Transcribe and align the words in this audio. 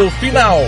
apito 0.00 0.10
final. 0.12 0.58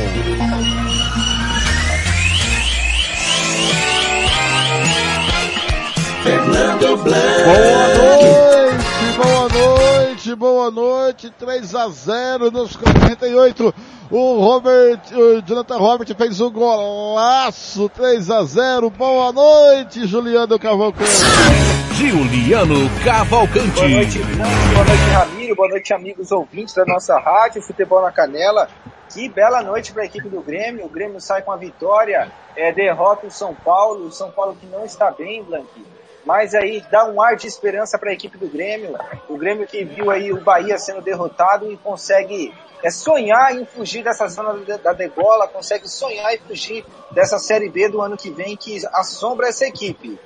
Fernando 6.22 6.96
Blanc. 6.98 7.22
Boa 7.46 7.88
noite, 7.88 9.16
boa 9.16 9.48
noite, 9.48 10.34
boa 10.34 10.70
noite. 10.70 11.32
3 11.38 11.74
a 11.74 11.88
0 11.88 12.50
nos 12.50 12.76
48. 12.76 13.74
O 14.10 14.38
Robert, 14.40 15.00
o 15.12 15.40
Jonathan 15.42 15.78
Robert 15.78 16.14
fez 16.14 16.40
um 16.40 16.50
golaço. 16.50 17.88
3 17.88 18.30
a 18.30 18.44
0. 18.44 18.90
Boa 18.90 19.32
noite, 19.32 20.06
Juliano 20.06 20.58
Cavalcante. 20.58 21.81
Juliano 22.08 22.90
Cavalcante. 23.04 23.74
Boa 23.74 23.88
noite, 23.88 24.18
boa 24.18 24.84
noite, 24.84 25.10
Ramiro. 25.12 25.54
Boa 25.54 25.68
noite, 25.68 25.94
amigos 25.94 26.32
ouvintes 26.32 26.74
da 26.74 26.84
nossa 26.84 27.18
rádio 27.18 27.62
Futebol 27.62 28.02
na 28.02 28.10
Canela. 28.10 28.68
Que 29.08 29.28
bela 29.28 29.62
noite 29.62 29.92
para 29.92 30.02
a 30.02 30.06
equipe 30.06 30.28
do 30.28 30.40
Grêmio. 30.40 30.84
O 30.84 30.88
Grêmio 30.88 31.20
sai 31.20 31.42
com 31.42 31.52
a 31.52 31.56
vitória, 31.56 32.32
é, 32.56 32.72
derrota 32.72 33.26
o 33.26 33.30
São 33.30 33.54
Paulo. 33.54 34.06
O 34.06 34.12
São 34.12 34.30
Paulo 34.30 34.56
que 34.60 34.66
não 34.66 34.84
está 34.84 35.10
bem, 35.10 35.42
Blanqui 35.42 35.86
mas 36.24 36.54
aí 36.54 36.84
dá 36.88 37.04
um 37.04 37.20
ar 37.20 37.34
de 37.34 37.48
esperança 37.48 37.98
para 37.98 38.10
a 38.10 38.12
equipe 38.12 38.38
do 38.38 38.46
Grêmio. 38.46 38.96
O 39.28 39.36
Grêmio 39.36 39.66
que 39.66 39.84
viu 39.84 40.10
aí 40.10 40.32
o 40.32 40.40
Bahia 40.40 40.78
sendo 40.78 41.00
derrotado 41.00 41.70
e 41.70 41.76
consegue 41.76 42.54
é, 42.82 42.90
sonhar 42.90 43.54
em 43.56 43.64
fugir 43.64 44.04
dessa 44.04 44.28
zona 44.28 44.54
da 44.78 44.92
degola, 44.92 45.48
consegue 45.48 45.88
sonhar 45.88 46.32
e 46.32 46.38
fugir 46.38 46.84
dessa 47.10 47.38
Série 47.38 47.68
B 47.68 47.88
do 47.88 48.00
ano 48.00 48.16
que 48.16 48.30
vem 48.30 48.56
que 48.56 48.78
assombra 48.92 49.48
essa 49.48 49.66
equipe. 49.66 50.18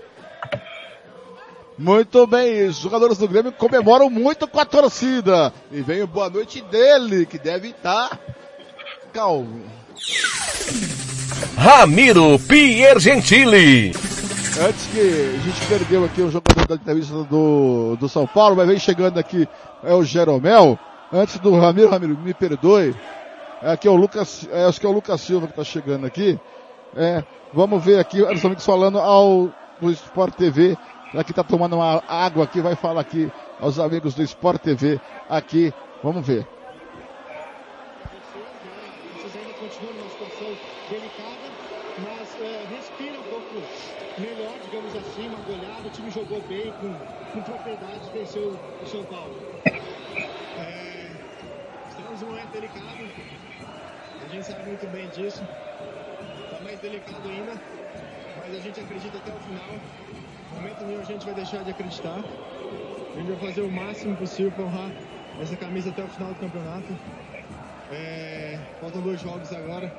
Muito 1.78 2.26
bem, 2.26 2.66
os 2.66 2.78
jogadores 2.78 3.18
do 3.18 3.28
Grêmio 3.28 3.52
comemoram 3.52 4.08
muito 4.08 4.48
com 4.48 4.58
a 4.58 4.64
torcida. 4.64 5.52
E 5.70 5.82
vem 5.82 6.02
o 6.02 6.06
boa 6.06 6.30
noite 6.30 6.62
dele, 6.62 7.26
que 7.26 7.38
deve 7.38 7.68
estar 7.68 8.18
calmo. 9.12 9.62
Ramiro 11.56 12.38
Piergentili. 12.38 13.92
Antes 14.58 14.86
que 14.86 15.00
a 15.00 15.38
gente 15.42 15.66
perdeu 15.68 16.05
aqui 16.05 16.22
o 16.22 16.30
jogador 16.30 16.66
da 16.66 16.74
entrevista 16.77 17.14
do, 17.24 17.94
do 17.96 18.08
São 18.08 18.27
Paulo, 18.27 18.56
mas 18.56 18.66
vem 18.66 18.78
chegando 18.78 19.18
aqui 19.18 19.46
é 19.84 19.92
o 19.92 20.02
Jeromel. 20.02 20.78
Antes 21.12 21.38
do 21.38 21.55
Ramiro, 21.58 21.90
Ramiro, 21.90 22.16
me 22.18 22.33
perdoe. 22.33 22.94
É 23.62 23.72
aqui 23.72 23.86
é 23.86 23.90
o 23.90 23.96
Lucas, 23.96 24.48
é, 24.50 24.64
acho 24.64 24.80
que 24.80 24.86
é 24.86 24.88
o 24.88 24.92
Lucas 24.92 25.20
Silva 25.20 25.46
que 25.46 25.52
está 25.52 25.64
chegando 25.64 26.06
aqui. 26.06 26.40
É, 26.96 27.22
vamos 27.52 27.84
ver 27.84 27.98
aqui, 27.98 28.22
os 28.22 28.44
amigos 28.44 28.64
falando 28.64 28.98
ao 28.98 29.50
do 29.80 29.90
Sport 29.90 30.34
TV. 30.34 30.77
Aqui 31.14 31.30
está 31.30 31.44
tomando 31.44 31.76
uma 31.76 32.02
água 32.08 32.44
aqui, 32.44 32.60
vai 32.60 32.74
falar 32.74 33.00
aqui 33.00 33.30
aos 33.60 33.78
amigos 33.78 34.14
do 34.14 34.22
Sport 34.22 34.60
TV 34.60 35.00
aqui. 35.28 35.72
Vamos 36.02 36.26
ver. 36.26 36.46
jogou 46.16 46.40
bem, 46.48 46.72
com, 46.80 46.94
venceu 48.12 48.58
o 48.82 48.86
São 48.86 49.04
Paulo. 49.04 49.36
É, 49.66 51.10
estamos 51.90 52.22
num 52.22 52.28
momento 52.28 52.50
delicado, 52.52 52.86
a 54.24 54.28
gente 54.28 54.46
sabe 54.46 54.62
muito 54.64 54.86
bem 54.86 55.06
disso. 55.08 55.46
Está 56.44 56.60
mais 56.64 56.80
delicado 56.80 57.28
ainda, 57.28 57.52
gente 58.77 58.84
acredita 58.84 59.16
até 59.16 59.32
o 59.32 59.41
final. 59.41 59.80
Momento 60.55 60.84
nenhum 60.84 61.00
a 61.00 61.05
gente 61.05 61.24
vai 61.24 61.34
deixar 61.34 61.64
de 61.64 61.70
acreditar. 61.70 62.19
A 62.19 63.18
gente 63.18 63.28
vai 63.28 63.48
fazer 63.48 63.62
o 63.62 63.70
máximo 63.70 64.14
possível 64.16 64.52
para 64.52 64.64
honrar 64.64 64.91
essa 65.41 65.56
camisa 65.56 65.88
até 65.91 66.02
o 66.02 66.08
final 66.08 66.28
do 66.28 66.41
campeonato. 66.41 66.86
É, 67.91 68.58
faltam 68.80 69.00
dois 69.00 69.20
jogos 69.20 69.50
agora, 69.52 69.91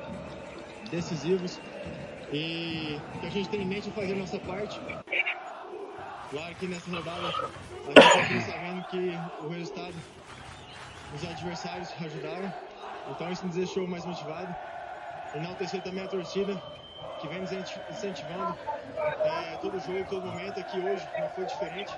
decisivos. 0.90 1.58
E 2.32 3.00
que 3.20 3.26
a 3.26 3.30
gente 3.30 3.48
tem 3.48 3.62
em 3.62 3.66
mente 3.66 3.88
é 3.88 3.92
fazer 3.92 4.12
a 4.12 4.16
nossa 4.16 4.38
parte. 4.38 4.78
Claro 6.30 6.54
que 6.56 6.66
nessa 6.66 6.90
rodada 6.90 7.26
a 7.26 8.00
gente 8.00 8.18
aqui 8.18 8.40
sabendo 8.42 8.84
que 8.84 9.18
o 9.44 9.48
resultado, 9.48 9.94
os 11.14 11.24
adversários 11.24 11.88
ajudaram, 12.00 12.52
então 13.10 13.32
isso 13.32 13.46
nos 13.46 13.56
deixou 13.56 13.88
mais 13.88 14.04
motivado. 14.04 14.54
Enaltecer 15.34 15.82
também 15.82 16.04
a 16.04 16.08
torcida 16.08 16.77
que 17.20 17.28
vem 17.28 17.40
nos 17.40 17.52
incentivando 17.52 18.54
é, 19.24 19.56
todo 19.60 19.78
jogo, 19.80 20.04
todo 20.08 20.26
momento. 20.26 20.60
Aqui 20.60 20.78
hoje 20.80 21.06
não 21.18 21.28
foi 21.30 21.44
diferente, 21.44 21.92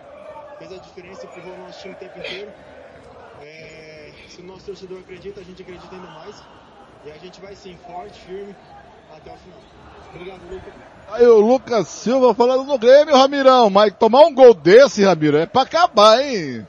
fez 0.58 0.72
a 0.72 0.76
diferença, 0.76 1.26
empurrou 1.26 1.54
o 1.54 1.58
nosso 1.58 1.80
time 1.80 1.94
o 1.94 1.96
tempo 1.96 2.18
inteiro. 2.18 2.52
É, 3.42 4.10
se 4.28 4.40
o 4.40 4.44
nosso 4.44 4.66
torcedor 4.66 4.98
acredita, 5.00 5.40
a 5.40 5.44
gente 5.44 5.62
acredita 5.62 5.94
ainda 5.94 6.08
mais. 6.08 6.42
E 7.04 7.10
a 7.10 7.16
gente 7.16 7.40
vai 7.40 7.54
sim, 7.54 7.78
forte, 7.86 8.20
firme, 8.20 8.54
até 9.10 9.32
o 9.32 9.36
final. 9.36 9.58
Obrigado, 10.14 10.40
Lucas. 10.50 10.74
Aí 11.12 11.26
o 11.26 11.40
Lucas 11.40 11.88
Silva 11.88 12.34
falando 12.34 12.64
no 12.64 12.78
Grêmio, 12.78 13.16
Ramirão, 13.16 13.70
mas 13.70 13.92
tomar 13.94 14.20
um 14.26 14.34
gol 14.34 14.54
desse, 14.54 15.04
Ramiro, 15.04 15.38
é 15.38 15.46
pra 15.46 15.62
acabar, 15.62 16.20
hein? 16.20 16.66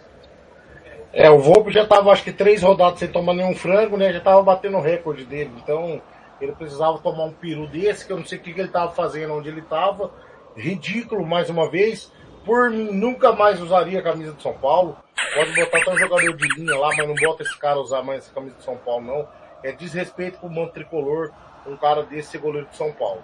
É, 1.13 1.29
o 1.29 1.39
Volpe 1.39 1.71
já 1.71 1.85
tava 1.85 2.11
acho 2.11 2.23
que 2.23 2.31
três 2.31 2.63
rodadas 2.63 2.99
sem 2.99 3.07
tomar 3.07 3.33
nenhum 3.33 3.53
frango, 3.53 3.97
né? 3.97 4.13
Já 4.13 4.21
tava 4.21 4.41
batendo 4.41 4.77
o 4.77 4.81
recorde 4.81 5.25
dele. 5.25 5.51
Então, 5.61 6.01
ele 6.45 6.53
precisava 6.53 6.97
tomar 6.99 7.25
um 7.25 7.33
peru 7.33 7.67
desse, 7.67 8.05
que 8.05 8.11
eu 8.11 8.17
não 8.17 8.25
sei 8.25 8.37
o 8.37 8.41
que, 8.41 8.49
ele 8.51 8.67
tava 8.67 8.91
fazendo, 8.91 9.33
onde 9.33 9.49
ele 9.49 9.61
tava. 9.61 10.11
Ridículo, 10.55 11.25
mais 11.25 11.49
uma 11.49 11.69
vez. 11.69 12.11
Por 12.45 12.71
mim, 12.71 12.91
nunca 12.91 13.31
mais 13.31 13.61
usaria 13.61 13.99
a 13.99 14.03
camisa 14.03 14.33
de 14.33 14.41
São 14.41 14.53
Paulo. 14.53 14.97
Pode 15.35 15.53
botar 15.53 15.77
até 15.77 15.91
um 15.91 15.97
jogador 15.97 16.35
de 16.35 16.47
linha 16.55 16.77
lá, 16.77 16.89
mas 16.97 17.07
não 17.07 17.15
bota 17.15 17.43
esse 17.43 17.57
cara 17.57 17.79
usar 17.79 18.01
mais 18.01 18.23
essa 18.23 18.33
camisa 18.33 18.55
de 18.57 18.63
São 18.63 18.75
Paulo, 18.77 19.05
não. 19.05 19.27
É 19.63 19.71
desrespeito 19.71 20.39
pro 20.39 20.49
manto 20.49 20.73
tricolor, 20.73 21.31
um 21.67 21.77
cara 21.77 22.03
desse 22.03 22.31
ser 22.31 22.39
goleiro 22.39 22.67
de 22.67 22.75
São 22.75 22.91
Paulo. 22.91 23.21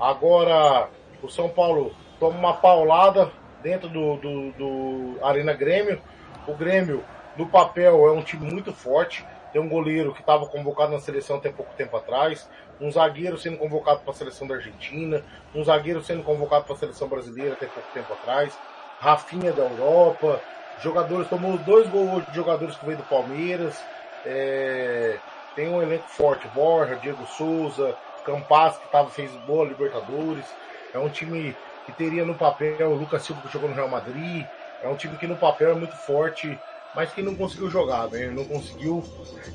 Agora, 0.00 0.88
o 1.22 1.28
São 1.28 1.48
Paulo 1.48 1.94
toma 2.18 2.38
uma 2.38 2.54
paulada 2.54 3.30
dentro 3.62 3.88
do, 3.88 4.16
do, 4.16 4.52
do 4.52 5.24
Arena 5.24 5.52
Grêmio. 5.52 6.00
O 6.46 6.54
Grêmio, 6.54 7.04
no 7.36 7.46
papel, 7.46 8.06
é 8.06 8.12
um 8.12 8.22
time 8.22 8.50
muito 8.50 8.72
forte. 8.72 9.24
Tem 9.52 9.60
um 9.60 9.68
goleiro 9.68 10.12
que 10.12 10.20
estava 10.20 10.46
convocado 10.46 10.92
na 10.92 11.00
seleção 11.00 11.36
até 11.36 11.50
pouco 11.50 11.72
tempo 11.76 11.96
atrás, 11.96 12.48
um 12.80 12.90
zagueiro 12.90 13.36
sendo 13.36 13.58
convocado 13.58 14.00
para 14.00 14.12
a 14.12 14.16
seleção 14.16 14.46
da 14.46 14.54
Argentina, 14.54 15.22
um 15.54 15.64
zagueiro 15.64 16.02
sendo 16.02 16.22
convocado 16.22 16.64
para 16.64 16.74
a 16.74 16.78
seleção 16.78 17.08
brasileira 17.08 17.54
até 17.54 17.66
pouco 17.66 17.88
tempo 17.92 18.12
atrás, 18.12 18.56
Rafinha 19.00 19.52
da 19.52 19.62
Europa, 19.62 20.40
jogadores, 20.82 21.28
tomou 21.28 21.58
dois 21.58 21.88
gols 21.88 22.24
de 22.26 22.34
jogadores 22.34 22.76
que 22.76 22.84
veio 22.84 22.98
do 22.98 23.04
Palmeiras, 23.04 23.82
é, 24.24 25.18
tem 25.54 25.68
um 25.68 25.82
elenco 25.82 26.08
forte, 26.08 26.46
Borja, 26.48 26.96
Diego 26.96 27.26
Souza, 27.26 27.96
Campas, 28.24 28.76
que 28.78 28.88
tava, 28.90 29.10
fez 29.10 29.30
boa 29.46 29.66
Libertadores. 29.66 30.44
É 30.92 30.98
um 30.98 31.08
time 31.08 31.56
que 31.86 31.92
teria 31.92 32.24
no 32.24 32.34
papel 32.34 32.90
o 32.90 32.94
Lucas 32.94 33.22
Silva 33.22 33.42
que 33.42 33.52
jogou 33.52 33.68
no 33.68 33.74
Real 33.74 33.88
Madrid. 33.88 34.44
É 34.82 34.88
um 34.88 34.96
time 34.96 35.16
que 35.16 35.26
no 35.26 35.36
papel 35.36 35.70
é 35.70 35.74
muito 35.74 35.96
forte, 35.96 36.58
mas 36.94 37.12
que 37.12 37.22
não 37.22 37.34
conseguiu 37.34 37.70
jogar, 37.70 38.08
né? 38.08 38.28
Não 38.28 38.44
conseguiu. 38.44 39.04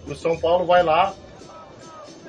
E 0.05 0.11
o 0.11 0.15
São 0.15 0.37
Paulo 0.37 0.65
vai 0.65 0.83
lá 0.83 1.13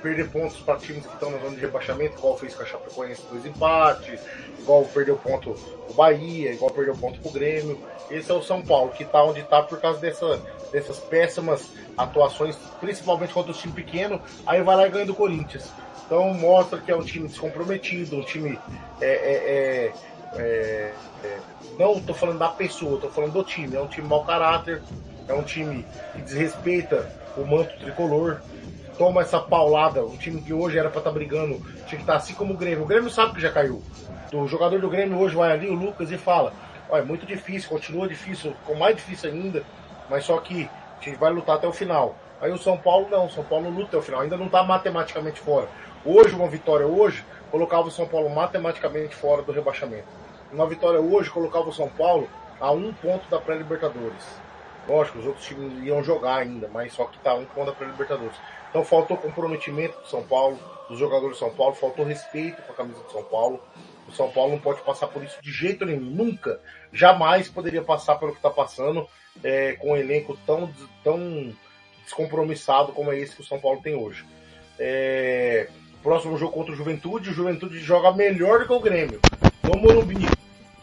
perder 0.02 0.30
pontos 0.30 0.58
para 0.58 0.78
times 0.78 1.04
que 1.04 1.12
estão 1.14 1.30
na 1.30 1.38
zona 1.38 1.56
de 1.56 1.60
rebaixamento, 1.60 2.18
igual 2.18 2.36
fez 2.36 2.54
com 2.54 2.62
a 2.62 2.66
Chapecoense 2.66 3.22
dois 3.30 3.44
empates, 3.44 4.20
igual 4.60 4.84
perdeu 4.84 5.16
ponto 5.16 5.50
o 5.88 5.92
Bahia, 5.94 6.52
igual 6.52 6.70
perdeu 6.70 6.94
ponto 6.96 7.18
pro 7.20 7.30
Grêmio. 7.30 7.80
Esse 8.10 8.30
é 8.30 8.34
o 8.34 8.42
São 8.42 8.62
Paulo, 8.62 8.92
que 8.92 9.04
tá 9.04 9.24
onde 9.24 9.42
tá 9.42 9.62
por 9.62 9.80
causa 9.80 9.98
dessa, 9.98 10.40
dessas 10.70 10.98
péssimas 10.98 11.70
atuações, 11.96 12.56
principalmente 12.80 13.32
contra 13.32 13.50
o 13.50 13.54
time 13.54 13.72
pequeno, 13.72 14.20
aí 14.46 14.62
vai 14.62 14.76
lá 14.76 14.86
e 14.86 14.90
ganha 14.90 15.06
do 15.06 15.14
Corinthians. 15.14 15.72
Então 16.06 16.32
mostra 16.34 16.78
que 16.78 16.90
é 16.90 16.96
um 16.96 17.02
time 17.02 17.26
descomprometido, 17.26 18.16
um 18.16 18.22
time 18.22 18.58
é, 19.00 19.06
é, 19.06 19.32
é, 19.34 19.92
é, 20.38 20.92
é 21.24 21.38
não 21.78 21.94
estou 21.94 22.14
falando 22.14 22.38
da 22.38 22.48
pessoa, 22.48 22.94
estou 22.94 23.10
falando 23.10 23.32
do 23.32 23.44
time. 23.44 23.76
É 23.76 23.80
um 23.80 23.86
time 23.86 24.08
mau 24.08 24.24
caráter, 24.24 24.82
é 25.28 25.34
um 25.34 25.42
time 25.42 25.84
que 26.12 26.22
desrespeita 26.22 27.10
o 27.36 27.44
manto 27.44 27.76
tricolor, 27.78 28.40
toma 28.96 29.20
essa 29.20 29.38
paulada. 29.38 30.04
Um 30.04 30.16
time 30.16 30.40
que 30.40 30.52
hoje 30.52 30.78
era 30.78 30.88
para 30.88 30.98
estar 30.98 31.10
tá 31.10 31.14
brigando, 31.14 31.58
tinha 31.86 31.96
que 31.96 31.96
estar 31.96 32.14
tá 32.14 32.16
assim 32.16 32.34
como 32.34 32.54
o 32.54 32.56
Grêmio. 32.56 32.84
O 32.84 32.86
Grêmio 32.86 33.10
sabe 33.10 33.34
que 33.34 33.40
já 33.40 33.50
caiu. 33.52 33.82
O 34.32 34.46
jogador 34.46 34.80
do 34.80 34.88
Grêmio 34.88 35.18
hoje 35.18 35.36
vai 35.36 35.52
ali, 35.52 35.68
o 35.68 35.74
Lucas, 35.74 36.10
e 36.10 36.16
fala: 36.16 36.52
Olha, 36.88 37.02
é 37.02 37.04
muito 37.04 37.26
difícil, 37.26 37.68
continua 37.68 38.08
difícil, 38.08 38.52
ficou 38.52 38.76
mais 38.76 38.96
difícil 38.96 39.30
ainda, 39.30 39.62
mas 40.08 40.24
só 40.24 40.38
que 40.38 40.68
a 41.00 41.04
gente 41.04 41.18
vai 41.18 41.32
lutar 41.32 41.56
até 41.56 41.66
o 41.66 41.72
final. 41.72 42.16
Aí 42.40 42.50
o 42.52 42.58
São 42.58 42.76
Paulo 42.76 43.08
não, 43.10 43.26
o 43.26 43.30
São 43.30 43.44
Paulo 43.44 43.70
luta 43.70 43.88
até 43.88 43.96
o 43.98 44.02
final, 44.02 44.20
ainda 44.20 44.36
não 44.36 44.46
está 44.46 44.62
matematicamente 44.62 45.40
fora. 45.40 45.68
Hoje, 46.04 46.34
uma 46.34 46.48
vitória 46.48 46.86
hoje, 46.86 47.24
colocava 47.50 47.88
o 47.88 47.90
São 47.90 48.06
Paulo 48.06 48.28
matematicamente 48.30 49.14
fora 49.14 49.42
do 49.42 49.52
rebaixamento. 49.52 50.25
Uma 50.52 50.66
vitória 50.66 51.00
hoje 51.00 51.30
colocava 51.30 51.68
o 51.68 51.72
São 51.72 51.88
Paulo 51.88 52.28
a 52.60 52.70
um 52.70 52.92
ponto 52.92 53.28
da 53.28 53.38
pré-Libertadores. 53.38 54.24
Lógico, 54.88 55.18
os 55.18 55.26
outros 55.26 55.44
times 55.44 55.84
iam 55.84 56.02
jogar 56.02 56.36
ainda, 56.36 56.68
mas 56.72 56.92
só 56.92 57.04
que 57.06 57.16
está 57.16 57.34
um 57.34 57.44
ponto 57.44 57.66
da 57.66 57.72
pré-Libertadores. 57.72 58.36
Então 58.70 58.84
faltou 58.84 59.16
comprometimento 59.16 59.98
do 60.00 60.06
São 60.06 60.22
Paulo, 60.22 60.58
dos 60.88 60.98
jogadores 60.98 61.36
do 61.36 61.38
São 61.38 61.50
Paulo, 61.50 61.74
faltou 61.74 62.04
respeito 62.04 62.62
com 62.62 62.72
a 62.72 62.76
camisa 62.76 63.02
do 63.02 63.10
São 63.10 63.24
Paulo. 63.24 63.60
O 64.08 64.12
São 64.12 64.30
Paulo 64.30 64.52
não 64.52 64.60
pode 64.60 64.80
passar 64.82 65.08
por 65.08 65.24
isso 65.24 65.36
de 65.42 65.50
jeito 65.50 65.84
nenhum, 65.84 66.00
nunca, 66.00 66.60
jamais 66.92 67.48
poderia 67.48 67.82
passar 67.82 68.16
pelo 68.16 68.30
que 68.30 68.38
está 68.38 68.50
passando 68.50 69.08
é, 69.42 69.72
com 69.72 69.92
um 69.92 69.96
elenco 69.96 70.38
tão, 70.46 70.70
tão 71.02 71.52
descompromissado 72.04 72.92
como 72.92 73.12
é 73.12 73.18
esse 73.18 73.34
que 73.34 73.42
o 73.42 73.44
São 73.44 73.58
Paulo 73.58 73.80
tem 73.82 73.96
hoje. 73.96 74.24
É, 74.78 75.68
próximo 76.06 76.38
jogo 76.38 76.52
contra 76.52 76.72
o 76.72 76.76
Juventude, 76.76 77.30
o 77.30 77.34
Juventude 77.34 77.80
joga 77.80 78.12
melhor 78.12 78.60
do 78.60 78.66
que 78.66 78.72
o 78.72 78.80
Grêmio. 78.80 79.20
No 79.64 79.80
Morumbi. 79.80 80.35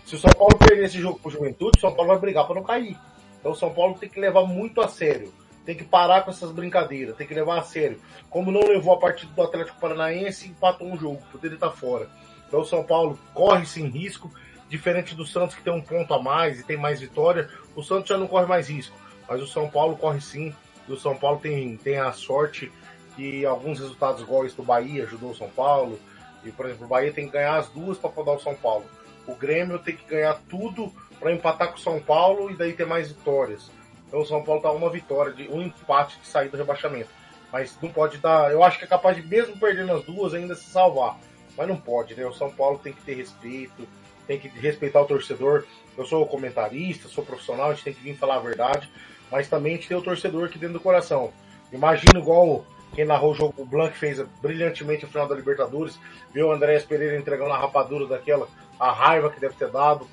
Se 0.06 0.16
o 0.16 0.20
São 0.20 0.32
Paulo 0.32 0.58
perder 0.58 0.86
esse 0.86 1.00
jogo 1.00 1.20
pro 1.20 1.32
Juventude, 1.32 1.78
o 1.78 1.82
São 1.82 1.94
Paulo 1.94 2.12
vai 2.12 2.20
brigar 2.20 2.46
para 2.46 2.56
não 2.56 2.64
cair. 2.64 2.98
Então 3.40 3.52
o 3.52 3.56
São 3.56 3.74
Paulo 3.74 3.98
tem 3.98 4.10
que 4.10 4.20
levar 4.20 4.44
muito 4.44 4.82
a 4.82 4.88
sério. 4.88 5.34
Tem 5.66 5.76
que 5.76 5.84
parar 5.84 6.24
com 6.24 6.32
essas 6.32 6.52
brincadeiras, 6.52 7.16
tem 7.16 7.26
que 7.26 7.34
levar 7.34 7.60
a 7.60 7.64
sério. 7.64 8.00
Como 8.30 8.52
não 8.52 8.62
levou 8.62 8.94
a 8.94 9.00
partida 9.00 9.32
do 9.32 9.42
Atlético 9.42 9.80
Paranaense, 9.80 10.50
empatou 10.50 10.88
um 10.88 10.98
jogo, 10.98 11.22
poderia 11.32 11.56
estar 11.56 11.72
fora. 11.72 12.10
Então 12.48 12.60
o 12.60 12.66
São 12.66 12.84
Paulo 12.84 13.18
corre 13.34 13.66
sem 13.66 13.88
risco, 13.88 14.30
diferente 14.70 15.16
do 15.16 15.26
Santos 15.26 15.56
que 15.56 15.64
tem 15.64 15.72
um 15.72 15.82
ponto 15.82 16.14
a 16.14 16.22
mais 16.22 16.60
e 16.60 16.64
tem 16.64 16.76
mais 16.76 17.00
vitória, 17.00 17.50
o 17.76 17.82
Santos 17.82 18.10
já 18.10 18.18
não 18.18 18.28
corre 18.28 18.46
mais 18.46 18.68
risco. 18.68 18.96
Mas 19.28 19.42
o 19.42 19.48
São 19.48 19.70
Paulo 19.70 19.96
corre 19.96 20.20
sim, 20.20 20.54
e 20.88 20.92
o 20.92 20.98
São 20.98 21.16
Paulo 21.16 21.40
tem, 21.40 21.78
tem 21.78 21.98
a 21.98 22.12
sorte 22.12 22.72
que 23.16 23.46
alguns 23.46 23.80
resultados 23.80 24.22
igual 24.22 24.46
esse 24.46 24.56
do 24.56 24.64
Bahia 24.64 25.04
ajudou 25.04 25.32
o 25.32 25.36
São 25.36 25.50
Paulo. 25.50 26.00
E, 26.44 26.52
por 26.52 26.66
exemplo, 26.66 26.86
o 26.86 26.90
Bahia 26.90 27.14
tem 27.14 27.26
que 27.26 27.32
ganhar 27.32 27.56
as 27.56 27.70
duas 27.70 27.98
para 27.98 28.10
podar 28.10 28.36
o 28.36 28.40
São 28.40 28.54
Paulo. 28.56 28.86
O 29.28 29.36
Grêmio 29.36 29.80
tem 29.80 29.96
que 29.96 30.06
ganhar 30.06 30.40
tudo 30.50 30.92
para 31.20 31.31
empatar 31.31 31.70
com 31.70 31.78
o 31.78 31.80
São 31.80 32.00
Paulo 32.00 32.52
e 32.52 32.56
daí 32.56 32.74
ter 32.74 32.86
mais 32.86 33.10
vitórias. 33.10 33.72
Então 34.08 34.22
o 34.22 34.25
São 34.25 34.44
Paulo 34.44 34.62
tá 34.62 34.72
uma 34.72 34.90
vitória, 34.90 35.34
de 35.34 35.48
um 35.50 35.62
empate 35.62 36.20
de 36.20 36.28
sair 36.28 36.50
do 36.50 36.58
rebaixamento. 36.58 37.10
Mas 37.52 37.78
não 37.81 37.90
pode 37.90 38.18
dar. 38.18 38.52
Eu 38.52 38.64
acho 38.64 38.78
que 38.78 38.86
é 38.86 38.88
capaz 38.88 39.16
de, 39.16 39.24
mesmo 39.24 39.58
perdendo 39.58 39.94
as 39.94 40.04
duas, 40.04 40.34
ainda 40.34 40.56
se 40.56 40.70
salvar. 40.70 41.18
Mas 41.58 41.68
não 41.68 41.78
pode, 41.78 42.16
né? 42.16 42.25
O 42.25 42.34
São 42.34 42.52
Paulo 42.52 42.80
tem 42.80 42.94
que 42.94 43.02
ter 43.02 43.16
respeito, 43.16 43.88
tem 44.28 44.40
que 44.40 44.48
respeitar 44.48 45.02
o 45.02 45.06
torcedor. 45.06 45.64
Eu 45.98 46.06
sou 46.06 46.26
comentarista, 46.26 47.08
sou 47.08 47.24
profissional, 47.24 47.69
a 47.69 47.74
gente 47.74 47.84
tem 47.84 47.94
que 47.94 48.02
vir 48.02 48.18
falar 48.18 48.36
a 48.36 48.40
verdade. 48.40 48.90
Mas 49.31 49.48
também 49.48 49.74
a 49.74 49.76
gente 49.78 49.88
tem 49.88 49.98
o 49.98 50.02
torcedor 50.02 50.46
aqui 50.46 50.58
dentro 50.58 50.74
do 50.74 50.80
coração. 50.80 51.31
Imagina 51.72 52.19
igual 52.19 52.66
quem 52.94 53.06
narrou 53.06 53.31
o 53.31 53.36
jogo, 53.36 53.54
o 53.58 53.66
Blanc 53.66 53.98
fez 53.98 54.19
brilhantemente 54.42 55.04
no 55.04 55.12
final 55.12 55.28
da 55.28 55.36
Libertadores, 55.36 56.00
viu 56.31 56.48
o 56.48 56.52
Andréas 56.52 56.84
Pereira 56.84 57.18
entregando 57.18 57.52
a 57.52 57.58
rapadura 57.58 58.06
daquela, 58.06 58.48
a 58.83 58.91
raiva 58.91 59.30
que 59.30 59.39
deve 59.39 59.56
ter 59.56 59.69
dado. 59.69 60.07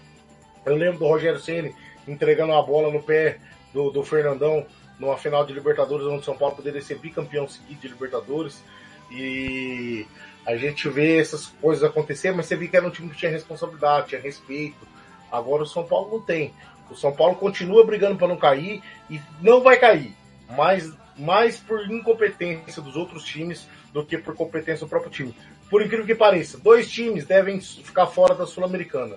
Eu 0.65 0.77
lembro 0.77 1.01
do 1.01 1.07
Rogério 1.07 1.41
Ceni 1.41 1.75
entregando 2.07 2.53
a 2.53 2.63
bola 2.63 2.93
no 2.93 3.03
pé 3.03 3.39
do, 3.75 3.91
do 3.91 4.05
Fernandão 4.05 4.65
numa 4.99 5.17
final 5.17 5.45
de 5.45 5.53
Libertadores, 5.53 6.07
onde 6.07 6.21
o 6.21 6.25
São 6.25 6.37
Paulo 6.37 6.55
poderia 6.55 6.81
ser 6.81 6.99
bicampeão 6.99 7.49
seguido 7.49 7.81
de 7.81 7.89
Libertadores. 7.89 8.63
E 9.11 10.07
a 10.47 10.55
gente 10.57 10.89
vê 10.89 11.19
essas 11.19 11.47
coisas 11.47 11.83
acontecer, 11.83 12.31
mas 12.33 12.47
você 12.47 12.55
vê 12.55 12.69
que 12.69 12.77
era 12.77 12.87
um 12.87 12.91
time 12.91 13.11
que 13.11 13.17
tinha 13.17 13.31
responsabilidade, 13.33 14.11
tinha 14.11 14.21
respeito. 14.21 14.87
Agora 15.33 15.65
o 15.65 15.67
São 15.67 15.85
Paulo 15.85 16.11
não 16.13 16.21
tem. 16.21 16.55
O 16.89 16.95
São 16.95 17.13
Paulo 17.13 17.35
continua 17.37 17.85
brigando 17.85 18.17
para 18.17 18.29
não 18.29 18.37
cair 18.37 18.83
e 19.09 19.21
não 19.41 19.63
vai 19.63 19.79
cair. 19.79 20.15
Mas 20.57 20.93
mais 21.17 21.57
por 21.57 21.91
incompetência 21.91 22.81
dos 22.81 22.95
outros 22.95 23.25
times 23.25 23.67
do 23.93 24.05
que 24.05 24.17
por 24.17 24.35
competência 24.35 24.87
do 24.87 24.91
próprio 24.91 25.11
time. 25.11 25.35
Por 25.71 25.81
incrível 25.81 26.05
que 26.05 26.15
pareça, 26.17 26.59
dois 26.59 26.91
times 26.91 27.25
devem 27.25 27.61
ficar 27.61 28.07
fora 28.09 28.35
da 28.35 28.45
Sul-Americana. 28.45 29.17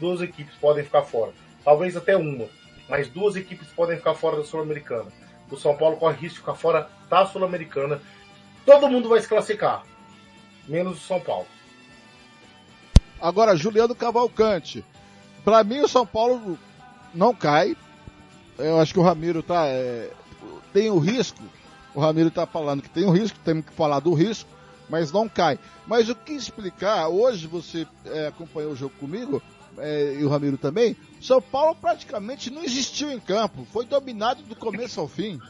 Duas 0.00 0.20
equipes 0.20 0.54
podem 0.60 0.84
ficar 0.84 1.02
fora. 1.02 1.32
Talvez 1.64 1.96
até 1.96 2.16
uma. 2.16 2.46
Mas 2.88 3.08
duas 3.08 3.36
equipes 3.36 3.68
podem 3.68 3.96
ficar 3.96 4.14
fora 4.14 4.38
da 4.38 4.44
Sul-Americana. 4.44 5.10
O 5.48 5.56
São 5.56 5.76
Paulo 5.76 5.96
corre 5.96 6.16
risco 6.16 6.34
de 6.34 6.40
ficar 6.40 6.54
fora 6.54 6.90
da 7.08 7.24
Sul-Americana. 7.24 8.00
Todo 8.66 8.88
mundo 8.88 9.08
vai 9.08 9.20
se 9.20 9.28
classificar. 9.28 9.84
Menos 10.66 10.98
o 10.98 11.06
São 11.06 11.20
Paulo. 11.20 11.46
Agora, 13.20 13.56
Juliano 13.56 13.94
Cavalcante. 13.94 14.84
Para 15.44 15.62
mim, 15.62 15.80
o 15.80 15.88
São 15.88 16.04
Paulo 16.04 16.58
não 17.14 17.32
cai. 17.32 17.76
Eu 18.58 18.80
acho 18.80 18.92
que 18.92 18.98
o 18.98 19.02
Ramiro 19.02 19.42
tá. 19.42 19.66
É, 19.66 20.10
tem 20.72 20.90
o 20.90 20.98
risco. 20.98 21.42
O 21.94 22.00
Ramiro 22.00 22.28
está 22.28 22.46
falando 22.46 22.82
que 22.82 22.88
tem 22.88 23.04
o 23.04 23.10
risco, 23.10 23.38
temos 23.44 23.66
que 23.66 23.72
falar 23.72 24.00
do 24.00 24.14
risco, 24.14 24.48
mas 24.92 25.10
não 25.10 25.26
cai. 25.26 25.58
Mas 25.86 26.10
o 26.10 26.14
que 26.14 26.34
explicar, 26.34 27.08
hoje 27.08 27.46
você 27.46 27.86
é, 28.04 28.26
acompanhou 28.26 28.72
o 28.72 28.76
jogo 28.76 28.94
comigo, 29.00 29.42
é, 29.78 30.16
e 30.20 30.22
o 30.22 30.28
Ramiro 30.28 30.58
também, 30.58 30.94
São 31.18 31.40
Paulo 31.40 31.74
praticamente 31.74 32.50
não 32.50 32.62
existiu 32.62 33.10
em 33.10 33.18
campo, 33.18 33.66
foi 33.72 33.86
dominado 33.86 34.42
do 34.42 34.54
começo 34.54 35.00
ao 35.00 35.08
fim. 35.08 35.40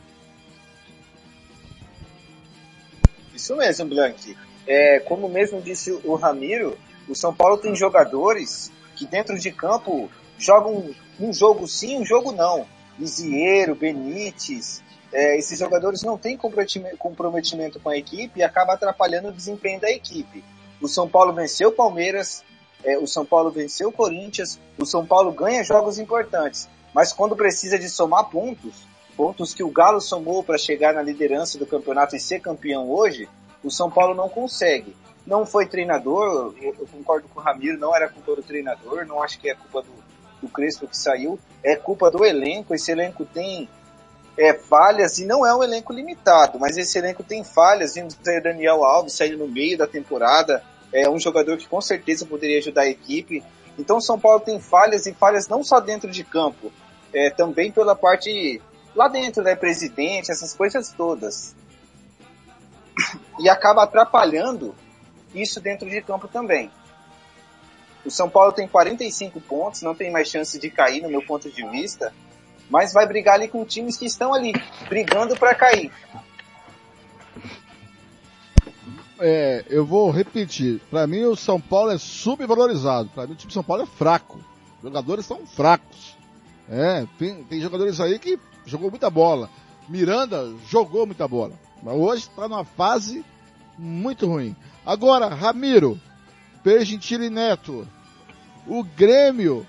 Isso 3.34 3.56
mesmo, 3.56 3.86
Blank. 3.86 4.36
É, 4.64 5.00
como 5.00 5.28
mesmo 5.28 5.60
disse 5.60 5.90
o 5.90 6.14
Ramiro, 6.14 6.78
o 7.08 7.14
São 7.16 7.34
Paulo 7.34 7.58
tem 7.58 7.74
jogadores 7.74 8.70
que 8.94 9.04
dentro 9.06 9.36
de 9.36 9.50
campo 9.50 10.08
jogam 10.38 10.94
um 11.18 11.32
jogo 11.32 11.66
sim, 11.66 11.98
um 11.98 12.04
jogo 12.04 12.30
não. 12.30 12.64
Lisieiro, 12.96 13.74
Benítez, 13.74 14.84
é, 15.12 15.36
esses 15.36 15.58
jogadores 15.58 16.02
não 16.02 16.16
têm 16.16 16.38
comprometimento 16.38 17.78
com 17.78 17.90
a 17.90 17.96
equipe 17.96 18.40
e 18.40 18.42
acaba 18.42 18.72
atrapalhando 18.72 19.28
o 19.28 19.32
desempenho 19.32 19.80
da 19.80 19.90
equipe. 19.90 20.42
O 20.80 20.88
São 20.88 21.08
Paulo 21.08 21.32
venceu 21.32 21.68
o 21.68 21.72
Palmeiras, 21.72 22.42
é, 22.82 22.98
o 22.98 23.06
São 23.06 23.24
Paulo 23.24 23.50
venceu 23.50 23.90
o 23.90 23.92
Corinthians, 23.92 24.58
o 24.78 24.86
São 24.86 25.06
Paulo 25.06 25.30
ganha 25.32 25.62
jogos 25.62 25.98
importantes, 25.98 26.68
mas 26.94 27.12
quando 27.12 27.36
precisa 27.36 27.78
de 27.78 27.88
somar 27.88 28.30
pontos, 28.30 28.86
pontos 29.16 29.52
que 29.54 29.62
o 29.62 29.70
Galo 29.70 30.00
somou 30.00 30.42
para 30.42 30.58
chegar 30.58 30.94
na 30.94 31.02
liderança 31.02 31.58
do 31.58 31.66
campeonato 31.66 32.16
e 32.16 32.20
ser 32.20 32.40
campeão 32.40 32.90
hoje, 32.90 33.28
o 33.62 33.70
São 33.70 33.90
Paulo 33.90 34.14
não 34.14 34.28
consegue. 34.28 34.96
Não 35.24 35.46
foi 35.46 35.66
treinador, 35.66 36.52
eu, 36.60 36.74
concordo 36.90 37.28
com 37.28 37.38
o 37.38 37.42
Ramiro, 37.42 37.78
não 37.78 37.94
era 37.94 38.08
culpa 38.08 38.34
do 38.34 38.42
treinador, 38.42 39.06
não 39.06 39.22
acho 39.22 39.38
que 39.38 39.48
é 39.48 39.54
culpa 39.54 39.82
do, 39.82 39.92
do 40.40 40.48
Crespo 40.48 40.88
que 40.88 40.96
saiu, 40.96 41.38
é 41.62 41.76
culpa 41.76 42.10
do 42.10 42.24
elenco, 42.24 42.74
esse 42.74 42.90
elenco 42.90 43.24
tem 43.24 43.68
é, 44.36 44.54
falhas 44.54 45.18
e 45.18 45.26
não 45.26 45.46
é 45.46 45.54
um 45.54 45.62
elenco 45.62 45.92
limitado, 45.92 46.58
mas 46.58 46.76
esse 46.76 46.98
elenco 46.98 47.22
tem 47.22 47.44
falhas, 47.44 47.94
vindo 47.94 48.14
sair 48.22 48.42
Daniel 48.42 48.84
Alves 48.84 49.14
saindo 49.14 49.38
no 49.38 49.48
meio 49.48 49.76
da 49.76 49.86
temporada, 49.86 50.62
é 50.92 51.08
um 51.08 51.18
jogador 51.18 51.56
que 51.56 51.68
com 51.68 51.80
certeza 51.80 52.26
poderia 52.26 52.58
ajudar 52.58 52.82
a 52.82 52.88
equipe. 52.88 53.42
Então 53.78 54.00
São 54.00 54.18
Paulo 54.18 54.40
tem 54.40 54.60
falhas 54.60 55.06
e 55.06 55.12
falhas 55.12 55.48
não 55.48 55.62
só 55.62 55.80
dentro 55.80 56.10
de 56.10 56.24
campo, 56.24 56.72
é, 57.12 57.30
também 57.30 57.70
pela 57.70 57.94
parte 57.94 58.60
lá 58.94 59.08
dentro, 59.08 59.42
né, 59.42 59.54
presidente, 59.54 60.30
essas 60.30 60.54
coisas 60.54 60.92
todas. 60.92 61.54
E 63.38 63.48
acaba 63.48 63.84
atrapalhando 63.84 64.74
isso 65.34 65.60
dentro 65.60 65.88
de 65.88 66.00
campo 66.02 66.28
também. 66.28 66.70
O 68.04 68.10
São 68.10 68.28
Paulo 68.28 68.52
tem 68.52 68.66
45 68.66 69.40
pontos, 69.40 69.82
não 69.82 69.94
tem 69.94 70.10
mais 70.10 70.28
chance 70.28 70.58
de 70.58 70.70
cair 70.70 71.02
no 71.02 71.08
meu 71.08 71.22
ponto 71.22 71.50
de 71.50 71.66
vista, 71.68 72.12
mas 72.72 72.90
vai 72.90 73.06
brigar 73.06 73.34
ali 73.34 73.48
com 73.48 73.66
times 73.66 73.98
que 73.98 74.06
estão 74.06 74.32
ali, 74.32 74.54
brigando 74.88 75.36
para 75.36 75.54
cair. 75.54 75.92
É, 79.20 79.62
eu 79.68 79.84
vou 79.84 80.10
repetir. 80.10 80.80
Para 80.90 81.06
mim 81.06 81.24
o 81.24 81.36
São 81.36 81.60
Paulo 81.60 81.90
é 81.90 81.98
subvalorizado. 81.98 83.10
Para 83.10 83.26
mim 83.26 83.34
o 83.34 83.36
time 83.36 83.48
de 83.48 83.54
São 83.54 83.62
Paulo 83.62 83.82
é 83.82 83.86
fraco. 83.86 84.38
Os 84.78 84.84
jogadores 84.84 85.26
são 85.26 85.46
fracos. 85.46 86.16
É, 86.66 87.06
tem, 87.18 87.44
tem 87.44 87.60
jogadores 87.60 88.00
aí 88.00 88.18
que 88.18 88.40
jogou 88.64 88.88
muita 88.88 89.10
bola. 89.10 89.50
Miranda 89.86 90.50
jogou 90.66 91.04
muita 91.04 91.28
bola. 91.28 91.52
Mas 91.82 91.94
hoje 91.94 92.22
está 92.22 92.48
numa 92.48 92.64
fase 92.64 93.22
muito 93.76 94.26
ruim. 94.26 94.56
Agora, 94.84 95.28
Ramiro, 95.28 96.00
Pergentili 96.64 97.28
Neto, 97.28 97.86
o 98.66 98.82
Grêmio 98.82 99.66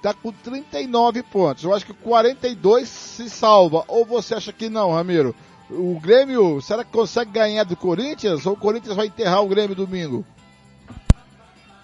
tá 0.00 0.14
com 0.14 0.32
39 0.32 1.22
pontos. 1.22 1.64
Eu 1.64 1.74
acho 1.74 1.86
que 1.86 1.92
42 1.92 2.88
se 2.88 3.30
salva. 3.30 3.84
Ou 3.86 4.04
você 4.04 4.34
acha 4.34 4.52
que 4.52 4.68
não, 4.68 4.92
Ramiro? 4.92 5.34
O 5.70 6.00
Grêmio, 6.00 6.60
será 6.60 6.82
que 6.84 6.90
consegue 6.90 7.30
ganhar 7.30 7.64
do 7.64 7.76
Corinthians? 7.76 8.44
Ou 8.46 8.54
o 8.54 8.56
Corinthians 8.56 8.96
vai 8.96 9.06
enterrar 9.06 9.42
o 9.42 9.48
Grêmio 9.48 9.76
domingo? 9.76 10.24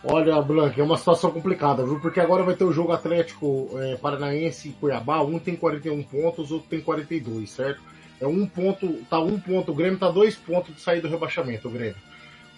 Olha, 0.08 0.40
Blanc, 0.40 0.80
é 0.80 0.84
uma 0.84 0.96
situação 0.96 1.32
complicada, 1.32 1.84
viu? 1.84 1.98
Porque 1.98 2.20
agora 2.20 2.44
vai 2.44 2.54
ter 2.54 2.64
o 2.64 2.72
jogo 2.72 2.92
Atlético 2.92 3.70
é, 3.74 3.96
Paranaense 3.96 4.68
e 4.68 4.72
Cuiabá. 4.72 5.20
Um 5.20 5.38
tem 5.38 5.56
41 5.56 6.02
pontos, 6.04 6.52
outro 6.52 6.68
tem 6.68 6.80
42, 6.80 7.50
certo? 7.50 7.82
É 8.20 8.26
um 8.26 8.46
ponto, 8.46 8.86
tá 9.10 9.18
um 9.18 9.38
ponto. 9.38 9.72
O 9.72 9.74
Grêmio 9.74 9.98
tá 9.98 10.08
dois 10.10 10.36
pontos 10.36 10.74
de 10.74 10.80
sair 10.80 11.00
do 11.00 11.08
rebaixamento, 11.08 11.68
o 11.68 11.70
Grêmio. 11.70 11.96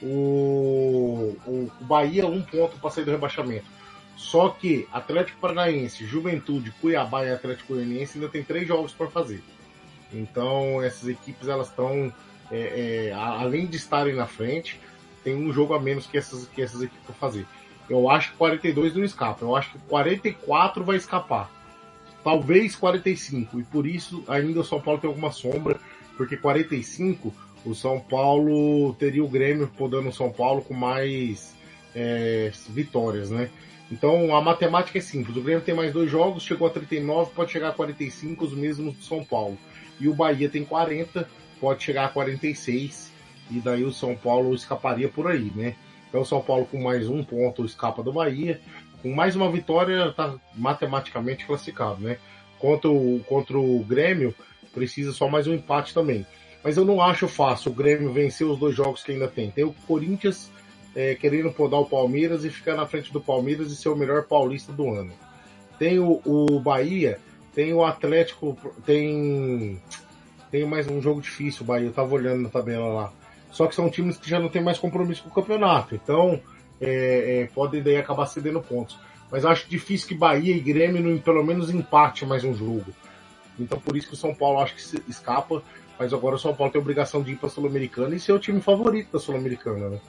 O, 0.03 1.37
o 1.47 1.71
Bahia, 1.81 2.27
um 2.27 2.43
ponto 2.43 2.79
para 2.79 2.91
sair 2.91 3.05
do 3.05 3.11
rebaixamento. 3.11 3.65
Só 4.19 4.49
que 4.49 4.89
Atlético 4.93 5.39
Paranaense, 5.39 6.05
Juventude, 6.05 6.73
Cuiabá 6.81 7.25
e 7.25 7.31
Atlético 7.31 7.75
Goianiense 7.75 8.19
ainda 8.19 8.29
tem 8.29 8.43
três 8.43 8.67
jogos 8.67 8.93
para 8.93 9.07
fazer. 9.07 9.41
Então 10.13 10.83
essas 10.83 11.09
equipes 11.09 11.47
elas 11.47 11.69
estão, 11.69 12.13
é, 12.51 13.11
é, 13.11 13.13
além 13.13 13.67
de 13.67 13.77
estarem 13.77 14.15
na 14.15 14.27
frente, 14.27 14.81
tem 15.23 15.37
um 15.37 15.53
jogo 15.53 15.73
a 15.73 15.81
menos 15.81 16.05
que 16.05 16.19
essas, 16.19 16.49
que 16.49 16.61
essas 16.61 16.83
equipes 16.83 17.05
para 17.07 17.15
fazer. 17.15 17.47
Eu 17.89 18.11
acho 18.11 18.33
que 18.33 18.39
42 18.39 18.95
não 18.97 19.05
escapa. 19.05 19.45
Eu 19.45 19.55
acho 19.55 19.71
que 19.71 19.79
44 19.87 20.83
vai 20.83 20.97
escapar. 20.97 21.49
Talvez 22.25 22.75
45. 22.75 23.61
E 23.61 23.63
por 23.63 23.87
isso 23.87 24.25
ainda 24.27 24.61
o 24.61 24.65
São 24.65 24.81
Paulo 24.81 25.01
tem 25.01 25.09
alguma 25.09 25.31
sombra. 25.31 25.79
Porque 26.17 26.37
45, 26.37 27.33
o 27.65 27.73
São 27.73 28.01
Paulo 28.01 28.95
teria 28.95 29.23
o 29.23 29.29
Grêmio 29.29 29.71
podando 29.79 30.09
o 30.09 30.13
São 30.13 30.33
Paulo 30.33 30.61
com 30.61 30.75
mais 30.75 31.55
é, 31.95 32.51
vitórias, 32.69 33.31
né? 33.31 33.49
Então 33.91 34.35
a 34.37 34.41
matemática 34.41 34.99
é 34.99 35.01
simples. 35.01 35.37
O 35.37 35.43
Grêmio 35.43 35.65
tem 35.65 35.75
mais 35.75 35.93
dois 35.93 36.11
jogos, 36.11 36.43
chegou 36.43 36.69
a 36.69 36.71
39, 36.71 37.33
pode 37.35 37.53
chegar 37.53 37.69
a 37.69 37.73
45, 37.73 38.45
os 38.45 38.53
mesmos 38.53 38.95
do 38.95 39.03
São 39.03 39.25
Paulo. 39.25 39.57
E 39.99 40.09
o 40.09 40.15
Bahia 40.15 40.49
tem 40.49 40.65
40, 40.65 41.29
pode 41.61 41.83
chegar 41.83 42.05
a 42.05 42.09
46. 42.09 43.11
e 43.51 43.61
daí 43.61 43.85
o 43.85 43.93
São 43.93 44.15
Paulo 44.15 44.55
escaparia 44.55 45.09
por 45.09 45.27
aí, 45.27 45.51
né? 45.55 45.75
Então 46.09 46.21
o 46.21 46.27
São 46.27 46.41
Paulo 46.41 46.67
com 46.67 46.81
mais 46.83 47.09
um 47.09 47.25
ponto 47.25 47.65
escapa 47.65 48.03
do 48.03 48.13
Bahia, 48.13 48.61
com 49.03 49.15
mais 49.15 49.35
uma 49.37 49.51
vitória 49.51 50.09
está 50.09 50.35
matematicamente 50.55 51.47
classificado, 51.47 52.01
né? 52.01 52.19
Contra 52.59 52.91
o, 52.91 53.21
contra 53.27 53.59
o 53.59 53.83
Grêmio, 53.85 54.35
precisa 54.75 55.13
só 55.13 55.29
mais 55.29 55.47
um 55.47 55.55
empate 55.55 55.95
também. 55.95 56.27
Mas 56.63 56.77
eu 56.77 56.85
não 56.85 57.01
acho 57.01 57.29
fácil 57.29 57.71
o 57.71 57.75
Grêmio 57.75 58.13
vencer 58.13 58.47
os 58.47 58.59
dois 58.59 58.75
jogos 58.75 59.03
que 59.03 59.13
ainda 59.13 59.29
tem. 59.29 59.51
Tem 59.51 59.65
o 59.65 59.75
Corinthians 59.87 60.51
é, 60.99 61.15
querendo 61.15 61.53
podar 61.53 61.79
o 61.79 61.87
Palmeiras 61.87 62.45
e 62.45 62.51
ficar 62.51 62.75
na 62.75 62.85
frente 62.85 63.13
do 63.13 63.21
Palmeiras 63.21 63.71
e 63.71 63.77
ser 63.77 63.89
o 63.89 63.95
melhor 63.95 64.25
paulista 64.25 64.73
do 64.73 64.93
ano. 64.93 65.13
Tem 65.79 66.01
o, 66.01 66.21
o 66.25 66.59
Bahia, 66.59 67.21
tem 67.55 67.73
o 67.73 67.85
Atlético, 67.85 68.59
tem 68.85 69.81
tem 70.51 70.67
mais 70.67 70.89
um 70.89 71.01
jogo 71.01 71.21
difícil, 71.21 71.63
o 71.63 71.67
Bahia. 71.67 71.87
Eu 71.87 71.93
tava 71.93 72.13
olhando 72.13 72.43
na 72.43 72.49
tabela 72.49 72.89
lá. 72.89 73.13
Só 73.53 73.69
que 73.69 73.77
são 73.77 73.89
times 73.89 74.17
que 74.17 74.29
já 74.29 74.41
não 74.41 74.49
tem 74.49 74.61
mais 74.61 74.77
compromisso 74.77 75.23
com 75.23 75.29
o 75.29 75.33
campeonato. 75.33 75.95
Então, 75.95 76.41
é, 76.81 77.43
é, 77.43 77.47
podem 77.55 77.81
daí 77.81 77.97
acabar 77.97 78.27
cedendo 78.27 78.61
pontos. 78.61 78.99
Mas 79.31 79.45
acho 79.45 79.71
difícil 79.71 80.09
que 80.09 80.17
Bahia 80.17 80.57
e 80.57 80.59
Grêmio 80.59 81.21
pelo 81.21 81.45
menos 81.45 81.71
empate 81.71 82.27
mais 82.27 82.43
um 82.43 82.55
jogo. 82.55 82.87
Então 83.57 83.79
por 83.79 83.97
isso 83.97 84.09
que 84.09 84.15
o 84.15 84.17
São 84.17 84.35
Paulo 84.35 84.59
acho 84.59 84.75
que 84.75 85.03
escapa. 85.09 85.63
Mas 85.97 86.13
agora 86.13 86.35
o 86.35 86.39
São 86.41 86.57
Paulo 86.57 86.73
tem 86.73 86.81
obrigação 86.81 87.23
de 87.23 87.33
ir 87.33 87.37
para 87.37 87.47
a 87.47 87.51
Sul-Americana 87.51 88.17
e 88.17 88.19
ser 88.19 88.33
o 88.33 88.39
time 88.41 88.61
favorito 88.61 89.13
da 89.13 89.21
Sul-Americana, 89.21 89.91
né? 89.91 90.01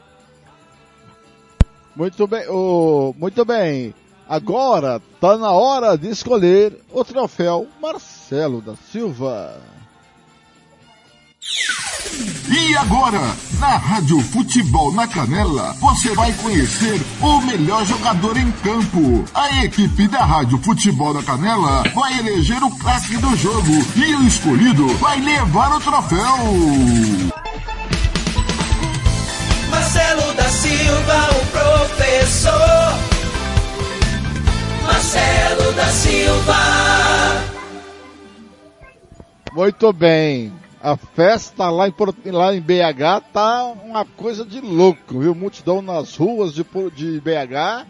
Muito 1.96 2.28
bem, 2.28 2.46
oh, 2.50 3.14
muito 3.18 3.44
bem. 3.44 3.94
Agora 4.28 5.02
tá 5.20 5.38
na 5.38 5.52
hora 5.52 5.98
de 5.98 6.08
escolher 6.10 6.80
o 6.92 7.04
troféu 7.04 7.68
Marcelo 7.82 8.62
da 8.62 8.76
Silva. 8.76 9.60
E 12.52 12.76
agora, 12.76 13.20
na 13.60 13.78
Rádio 13.78 14.20
Futebol 14.22 14.92
na 14.94 15.08
Canela, 15.08 15.74
você 15.80 16.14
vai 16.14 16.34
conhecer 16.34 17.02
o 17.22 17.42
melhor 17.42 17.86
jogador 17.86 18.38
em 18.38 18.52
campo. 18.52 19.24
A 19.34 19.64
equipe 19.64 20.08
da 20.08 20.26
Rádio 20.26 20.58
Futebol 20.60 21.14
na 21.14 21.24
Canela 21.24 21.84
vai 21.96 22.20
eleger 22.20 22.62
o 22.64 22.72
craque 22.78 23.18
do 23.18 23.36
jogo 23.36 23.72
e 23.96 24.16
o 24.16 24.28
escolhido 24.28 24.88
vai 24.98 25.20
levar 25.22 25.76
o 25.76 25.80
troféu. 25.80 27.39
Marcelo 29.80 30.34
da 30.34 30.44
Silva, 30.44 31.30
o 31.32 31.46
professor. 31.52 32.52
Marcelo 34.84 35.72
da 35.72 35.86
Silva. 35.86 36.54
Muito 39.54 39.94
bem. 39.94 40.52
A 40.84 40.98
festa 40.98 41.70
lá 41.70 41.88
em, 41.88 41.94
lá 42.26 42.54
em 42.54 42.60
BH 42.60 43.24
tá 43.32 43.74
uma 43.86 44.04
coisa 44.04 44.44
de 44.44 44.60
louco, 44.60 45.18
viu? 45.18 45.34
Multidão 45.34 45.82
nas 45.82 46.14
ruas 46.18 46.54
de, 46.54 46.66
de 46.94 47.22
BH. 47.22 47.88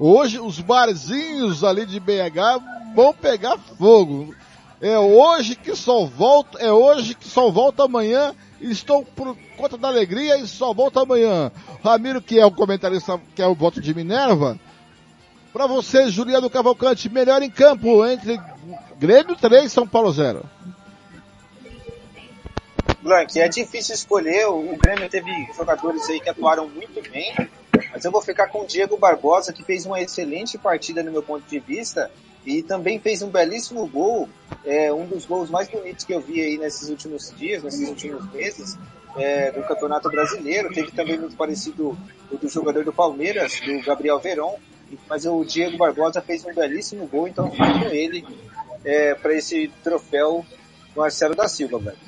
Hoje 0.00 0.40
os 0.40 0.58
barzinhos 0.58 1.62
ali 1.62 1.86
de 1.86 2.00
BH 2.00 2.60
vão 2.96 3.14
pegar 3.14 3.56
fogo. 3.78 4.34
É 4.80 4.98
hoje 4.98 5.54
que 5.54 5.76
só 5.76 6.04
volta, 6.04 6.58
é 6.58 6.72
hoje 6.72 7.14
que 7.14 7.28
só 7.28 7.48
volta 7.48 7.84
amanhã. 7.84 8.34
Estou 8.60 9.04
por 9.04 9.36
conta 9.56 9.76
da 9.76 9.88
alegria 9.88 10.36
e 10.36 10.46
só 10.46 10.72
volta 10.74 11.00
amanhã. 11.00 11.52
Ramiro, 11.82 12.20
que 12.20 12.38
é 12.38 12.44
o 12.44 12.50
comentarista, 12.50 13.20
que 13.34 13.42
é 13.42 13.46
o 13.46 13.54
voto 13.54 13.80
de 13.80 13.94
Minerva. 13.94 14.58
Para 15.52 15.66
você, 15.66 16.10
Juliano 16.10 16.50
Cavalcante, 16.50 17.08
melhor 17.08 17.42
em 17.42 17.50
campo 17.50 18.04
entre 18.04 18.40
Grêmio 18.98 19.36
3 19.36 19.70
São 19.70 19.86
Paulo 19.86 20.12
0. 20.12 20.44
Blank, 23.00 23.40
é 23.40 23.48
difícil 23.48 23.94
escolher. 23.94 24.46
O 24.46 24.76
Grêmio 24.76 25.08
teve 25.08 25.30
jogadores 25.56 26.08
aí 26.08 26.20
que 26.20 26.28
atuaram 26.28 26.68
muito 26.68 27.00
bem, 27.10 27.34
mas 27.92 28.04
eu 28.04 28.10
vou 28.10 28.20
ficar 28.20 28.48
com 28.48 28.62
o 28.62 28.66
Diego 28.66 28.96
Barbosa, 28.98 29.52
que 29.52 29.62
fez 29.62 29.86
uma 29.86 30.00
excelente 30.00 30.58
partida 30.58 31.02
no 31.02 31.12
meu 31.12 31.22
ponto 31.22 31.48
de 31.48 31.60
vista 31.60 32.10
e 32.48 32.62
também 32.62 32.98
fez 32.98 33.20
um 33.20 33.28
belíssimo 33.28 33.86
gol, 33.86 34.26
é, 34.64 34.90
um 34.90 35.04
dos 35.04 35.26
gols 35.26 35.50
mais 35.50 35.68
bonitos 35.68 36.02
que 36.06 36.14
eu 36.14 36.20
vi 36.22 36.40
aí 36.40 36.56
nesses 36.56 36.88
últimos 36.88 37.30
dias, 37.36 37.62
nesses 37.62 37.86
últimos 37.86 38.24
meses, 38.32 38.78
é, 39.18 39.52
do 39.52 39.62
Campeonato 39.64 40.08
Brasileiro. 40.08 40.72
Teve 40.72 40.90
também 40.92 41.18
muito 41.18 41.36
parecido 41.36 41.94
o 42.30 42.38
do 42.38 42.48
jogador 42.48 42.86
do 42.86 42.92
Palmeiras, 42.92 43.60
do 43.60 43.82
Gabriel 43.84 44.18
Veron, 44.18 44.56
mas 45.06 45.26
o 45.26 45.44
Diego 45.44 45.76
Barbosa 45.76 46.22
fez 46.22 46.42
um 46.46 46.54
belíssimo 46.54 47.06
gol, 47.06 47.28
então 47.28 47.50
fico 47.50 47.80
com 47.80 47.94
ele 47.94 48.24
é, 48.82 49.14
para 49.14 49.34
esse 49.34 49.70
troféu 49.84 50.42
Marcelo 50.96 51.34
da 51.34 51.46
Silva, 51.48 51.78
velho. 51.78 51.98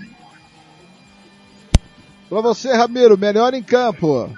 Para 2.31 2.41
você, 2.41 2.73
Ramiro, 2.73 3.19
melhor 3.19 3.53
em 3.53 3.63
campo. 3.63 4.35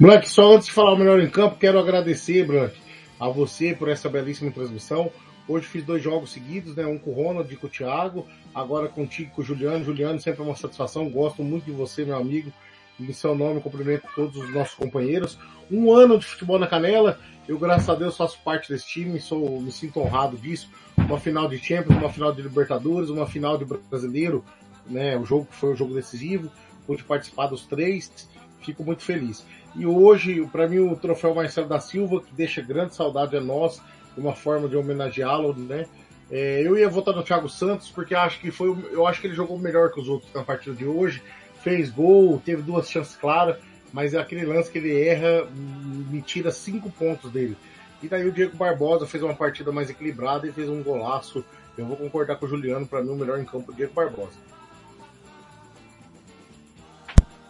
Blank, 0.00 0.28
só 0.28 0.52
antes 0.52 0.66
de 0.66 0.72
falar 0.72 0.94
o 0.94 0.98
melhor 0.98 1.20
em 1.20 1.30
campo, 1.30 1.60
quero 1.60 1.78
agradecer, 1.78 2.44
Blank, 2.44 2.81
a 3.22 3.28
você 3.28 3.72
por 3.72 3.88
essa 3.88 4.08
belíssima 4.08 4.50
transmissão. 4.50 5.08
Hoje 5.46 5.64
fiz 5.64 5.84
dois 5.84 6.02
jogos 6.02 6.32
seguidos, 6.32 6.74
né? 6.74 6.84
Um 6.84 6.98
com 6.98 7.10
o 7.10 7.14
Ronald 7.14 7.52
e 7.52 7.56
com 7.56 7.68
o 7.68 7.70
Thiago, 7.70 8.26
agora 8.52 8.88
contigo 8.88 9.30
com 9.30 9.42
o 9.42 9.44
Juliano. 9.44 9.84
Juliano, 9.84 10.20
sempre 10.20 10.42
é 10.42 10.44
uma 10.44 10.56
satisfação, 10.56 11.08
gosto 11.08 11.40
muito 11.44 11.64
de 11.64 11.70
você, 11.70 12.04
meu 12.04 12.16
amigo. 12.16 12.52
Em 12.98 13.12
seu 13.12 13.32
nome, 13.36 13.60
cumprimento 13.60 14.08
todos 14.16 14.36
os 14.36 14.52
nossos 14.52 14.74
companheiros. 14.74 15.38
Um 15.70 15.92
ano 15.92 16.18
de 16.18 16.26
futebol 16.26 16.58
na 16.58 16.66
canela, 16.66 17.18
eu, 17.46 17.56
graças 17.60 17.88
a 17.88 17.94
Deus, 17.94 18.16
faço 18.16 18.38
parte 18.44 18.68
desse 18.68 18.88
time, 18.88 19.20
sou, 19.20 19.60
me 19.60 19.70
sinto 19.70 20.00
honrado 20.00 20.36
disso. 20.36 20.68
Uma 20.96 21.20
final 21.20 21.48
de 21.48 21.58
Champions, 21.58 21.98
uma 21.98 22.10
final 22.10 22.32
de 22.32 22.42
Libertadores, 22.42 23.08
uma 23.08 23.26
final 23.26 23.56
de 23.56 23.64
Brasileiro, 23.64 24.44
né? 24.84 25.16
O 25.16 25.24
jogo 25.24 25.46
foi 25.48 25.72
um 25.72 25.76
jogo 25.76 25.94
decisivo, 25.94 26.50
pude 26.88 27.04
participar 27.04 27.46
dos 27.46 27.66
três, 27.66 28.28
fico 28.64 28.84
muito 28.84 29.02
feliz. 29.02 29.44
E 29.74 29.86
hoje, 29.86 30.46
para 30.52 30.68
mim, 30.68 30.80
o 30.80 30.96
troféu 30.96 31.34
Marcelo 31.34 31.68
da 31.68 31.80
Silva, 31.80 32.20
que 32.20 32.32
deixa 32.34 32.60
grande 32.60 32.94
saudade 32.94 33.36
a 33.36 33.40
nós, 33.40 33.80
uma 34.16 34.34
forma 34.34 34.68
de 34.68 34.76
homenageá-lo, 34.76 35.54
né? 35.54 35.86
É, 36.30 36.66
eu 36.66 36.78
ia 36.78 36.88
votar 36.88 37.14
no 37.14 37.22
Thiago 37.22 37.48
Santos, 37.48 37.90
porque 37.90 38.14
acho 38.14 38.40
que 38.40 38.50
foi, 38.50 38.74
eu 38.90 39.06
acho 39.06 39.20
que 39.20 39.26
ele 39.26 39.34
jogou 39.34 39.58
melhor 39.58 39.92
que 39.92 40.00
os 40.00 40.08
outros 40.08 40.32
na 40.32 40.42
partida 40.42 40.74
de 40.74 40.86
hoje, 40.86 41.22
fez 41.62 41.90
gol, 41.90 42.40
teve 42.44 42.62
duas 42.62 42.90
chances 42.90 43.14
claras, 43.16 43.56
mas 43.92 44.14
é 44.14 44.18
aquele 44.18 44.44
lance 44.44 44.70
que 44.70 44.78
ele 44.78 44.98
erra, 44.98 45.46
me 45.54 46.22
tira 46.22 46.50
cinco 46.50 46.90
pontos 46.90 47.30
dele. 47.30 47.56
E 48.02 48.08
daí 48.08 48.26
o 48.26 48.32
Diego 48.32 48.56
Barbosa 48.56 49.06
fez 49.06 49.22
uma 49.22 49.34
partida 49.34 49.70
mais 49.70 49.88
equilibrada 49.88 50.46
e 50.46 50.52
fez 50.52 50.68
um 50.68 50.82
golaço. 50.82 51.44
Eu 51.76 51.86
vou 51.86 51.96
concordar 51.96 52.36
com 52.36 52.46
o 52.46 52.48
Juliano, 52.48 52.86
para 52.86 53.02
mim 53.02 53.10
o 53.10 53.16
melhor 53.16 53.38
em 53.38 53.44
campo 53.44 53.70
é 53.70 53.74
o 53.74 53.76
Diego 53.76 53.92
Barbosa. 53.92 54.36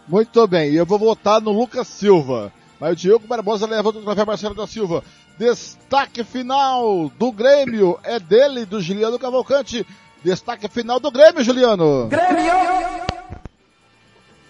Muito 0.07 0.45
bem, 0.47 0.73
eu 0.73 0.85
vou 0.85 0.99
votar 0.99 1.39
no 1.39 1.51
Lucas 1.51 1.87
Silva. 1.87 2.51
Mas 2.79 2.93
o 2.93 2.95
Diego 2.95 3.27
Barbosa 3.27 3.65
leva 3.65 3.89
o 3.89 3.93
troféu 3.93 4.25
Marcelo 4.25 4.55
da 4.55 4.67
Silva. 4.67 5.03
Destaque 5.37 6.23
final 6.23 7.09
do 7.17 7.31
Grêmio 7.31 7.97
é 8.03 8.19
dele, 8.19 8.65
do 8.65 8.81
Juliano 8.81 9.17
Cavalcante. 9.17 9.87
Destaque 10.21 10.67
final 10.67 10.99
do 10.99 11.09
Grêmio, 11.09 11.43
Juliano. 11.43 12.09
Grêmio! 12.09 12.53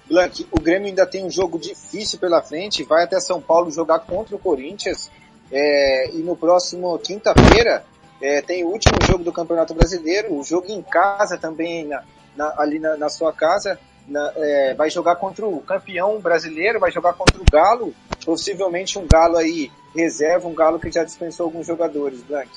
Blank, 0.10 0.48
o 0.52 0.60
Grêmio 0.60 0.88
ainda 0.88 1.06
tem 1.06 1.24
um 1.24 1.30
jogo 1.30 1.60
difícil 1.60 2.18
pela 2.18 2.42
frente, 2.42 2.84
vai 2.84 3.04
até 3.04 3.20
São 3.20 3.40
Paulo 3.40 3.72
jogar 3.72 4.00
contra 4.00 4.36
o 4.36 4.40
Corinthians. 4.40 5.12
É, 5.52 6.10
e 6.14 6.18
no 6.18 6.36
próximo 6.36 6.98
quinta-feira 6.98 7.86
é, 8.20 8.42
tem 8.42 8.64
o 8.64 8.70
último 8.70 8.98
jogo 9.06 9.24
do 9.24 9.32
Campeonato 9.32 9.76
Brasileiro, 9.76 10.34
o 10.34 10.44
jogo 10.44 10.66
em 10.70 10.82
casa 10.82 11.38
também, 11.38 11.86
na, 11.86 12.04
na, 12.36 12.54
ali 12.58 12.80
na, 12.80 12.98
na 12.98 13.10
sua 13.10 13.32
casa 13.32 13.80
na, 14.08 14.32
é, 14.36 14.74
vai 14.74 14.90
jogar 14.90 15.16
contra 15.16 15.46
o 15.48 15.62
campeão 15.62 16.20
brasileiro, 16.20 16.80
vai 16.80 16.92
jogar 16.92 17.14
contra 17.14 17.42
o 17.42 17.46
Galo, 17.52 17.94
possivelmente 18.26 18.98
um 19.00 19.08
Galo 19.08 19.38
aí 19.38 19.72
reserva, 19.96 20.48
um 20.48 20.54
Galo 20.54 20.80
que 20.80 20.92
já 20.92 21.04
dispensou 21.04 21.46
alguns 21.46 21.68
jogadores, 21.68 22.22
Blank. 22.24 22.50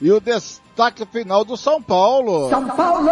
E 0.00 0.12
o 0.12 0.20
destaque 0.20 1.06
final 1.06 1.44
do 1.44 1.56
São 1.56 1.82
Paulo. 1.82 2.50
São 2.50 2.68
Paulo! 2.68 3.10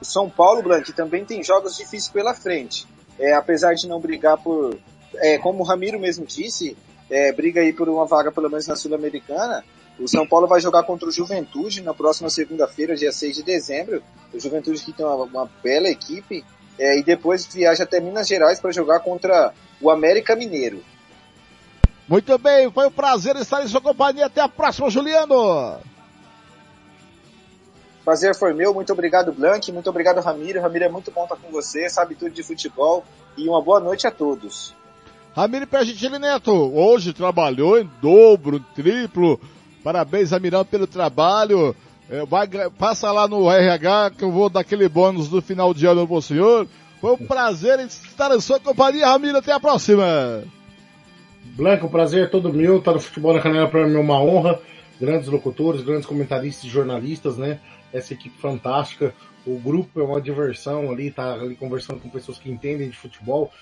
O 0.00 0.04
São 0.04 0.30
Paulo, 0.30 0.62
Blank, 0.62 0.92
também 0.92 1.24
tem 1.24 1.42
jogos 1.42 1.76
difíceis 1.76 2.08
pela 2.08 2.34
frente. 2.34 2.86
É, 3.18 3.34
apesar 3.34 3.74
de 3.74 3.86
não 3.86 4.00
brigar 4.00 4.38
por, 4.38 4.76
é, 5.16 5.38
como 5.38 5.62
o 5.62 5.66
Ramiro 5.66 5.98
mesmo 5.98 6.26
disse, 6.26 6.76
é, 7.10 7.32
briga 7.32 7.60
aí 7.60 7.72
por 7.72 7.88
uma 7.88 8.06
vaga 8.06 8.32
pelo 8.32 8.48
menos 8.48 8.66
na 8.66 8.74
Sul-Americana, 8.74 9.64
o 9.98 10.08
São 10.08 10.26
Paulo 10.26 10.46
vai 10.46 10.60
jogar 10.60 10.82
contra 10.84 11.08
o 11.08 11.12
Juventude 11.12 11.82
na 11.82 11.94
próxima 11.94 12.30
segunda-feira, 12.30 12.96
dia 12.96 13.12
6 13.12 13.36
de 13.36 13.42
dezembro. 13.42 14.02
O 14.32 14.40
Juventude 14.40 14.82
que 14.82 14.92
tem 14.92 15.04
uma, 15.04 15.24
uma 15.24 15.50
bela 15.62 15.88
equipe. 15.88 16.44
É, 16.78 16.98
e 16.98 17.02
depois 17.02 17.46
viaja 17.46 17.84
até 17.84 18.00
Minas 18.00 18.26
Gerais 18.26 18.58
para 18.58 18.72
jogar 18.72 19.00
contra 19.00 19.52
o 19.80 19.90
América 19.90 20.34
Mineiro. 20.34 20.82
Muito 22.08 22.36
bem, 22.38 22.70
foi 22.70 22.86
um 22.86 22.90
prazer 22.90 23.36
estar 23.36 23.62
em 23.62 23.68
sua 23.68 23.80
companhia. 23.80 24.26
Até 24.26 24.40
a 24.40 24.48
próxima, 24.48 24.90
Juliano. 24.90 25.78
Prazer 28.04 28.34
foi 28.34 28.52
meu, 28.52 28.74
muito 28.74 28.92
obrigado 28.92 29.32
Blank, 29.32 29.70
muito 29.70 29.88
obrigado 29.88 30.20
Ramiro. 30.20 30.60
Ramiro 30.60 30.84
é 30.84 30.88
muito 30.88 31.12
bom 31.12 31.22
estar 31.22 31.36
com 31.36 31.50
você, 31.52 31.88
sabe 31.88 32.16
tudo 32.16 32.32
de 32.32 32.42
futebol 32.42 33.04
e 33.36 33.48
uma 33.48 33.62
boa 33.62 33.78
noite 33.78 34.06
a 34.06 34.10
todos. 34.10 34.74
Ramiro 35.36 35.66
Pergentili 35.66 36.18
Neto, 36.18 36.52
hoje 36.52 37.12
trabalhou 37.12 37.78
em 37.78 37.88
dobro, 38.02 38.58
triplo, 38.74 39.40
Parabéns, 39.82 40.32
Amirão, 40.32 40.64
pelo 40.64 40.86
trabalho. 40.86 41.74
É, 42.10 42.24
vai, 42.26 42.48
passa 42.78 43.10
lá 43.10 43.26
no 43.26 43.50
RH 43.50 44.12
que 44.18 44.24
eu 44.24 44.30
vou 44.30 44.48
dar 44.48 44.60
aquele 44.60 44.88
bônus 44.88 45.28
do 45.28 45.40
final 45.40 45.72
de 45.72 45.86
ano 45.86 46.06
pro 46.06 46.20
senhor. 46.20 46.66
Foi 47.00 47.12
um 47.14 47.26
prazer 47.26 47.80
estar 47.80 48.34
em 48.34 48.40
sua 48.40 48.60
companhia, 48.60 49.08
Ramiro. 49.08 49.38
Até 49.38 49.52
a 49.52 49.58
próxima. 49.58 50.44
Blanco, 51.56 51.88
prazer 51.88 52.24
é 52.24 52.26
todo 52.26 52.52
meu. 52.52 52.78
Estar 52.78 52.92
no 52.92 53.00
Futebol 53.00 53.34
na 53.34 53.40
Canela 53.40 53.68
para 53.68 53.86
mim 53.86 53.96
é 53.96 54.00
uma 54.00 54.22
honra. 54.22 54.60
Grandes 55.02 55.28
locutores, 55.28 55.82
grandes 55.82 56.06
comentaristas 56.06 56.62
e 56.62 56.68
jornalistas, 56.68 57.36
né? 57.36 57.58
Essa 57.92 58.14
equipe 58.14 58.38
fantástica. 58.38 59.12
O 59.44 59.58
grupo 59.58 59.98
é 59.98 60.04
uma 60.04 60.20
diversão 60.20 60.92
ali, 60.92 61.10
tá 61.10 61.34
ali 61.34 61.56
conversando 61.56 61.98
com 61.98 62.08
pessoas 62.08 62.38
que 62.38 62.48
entendem 62.48 62.88
de 62.88 62.96
futebol, 62.96 63.52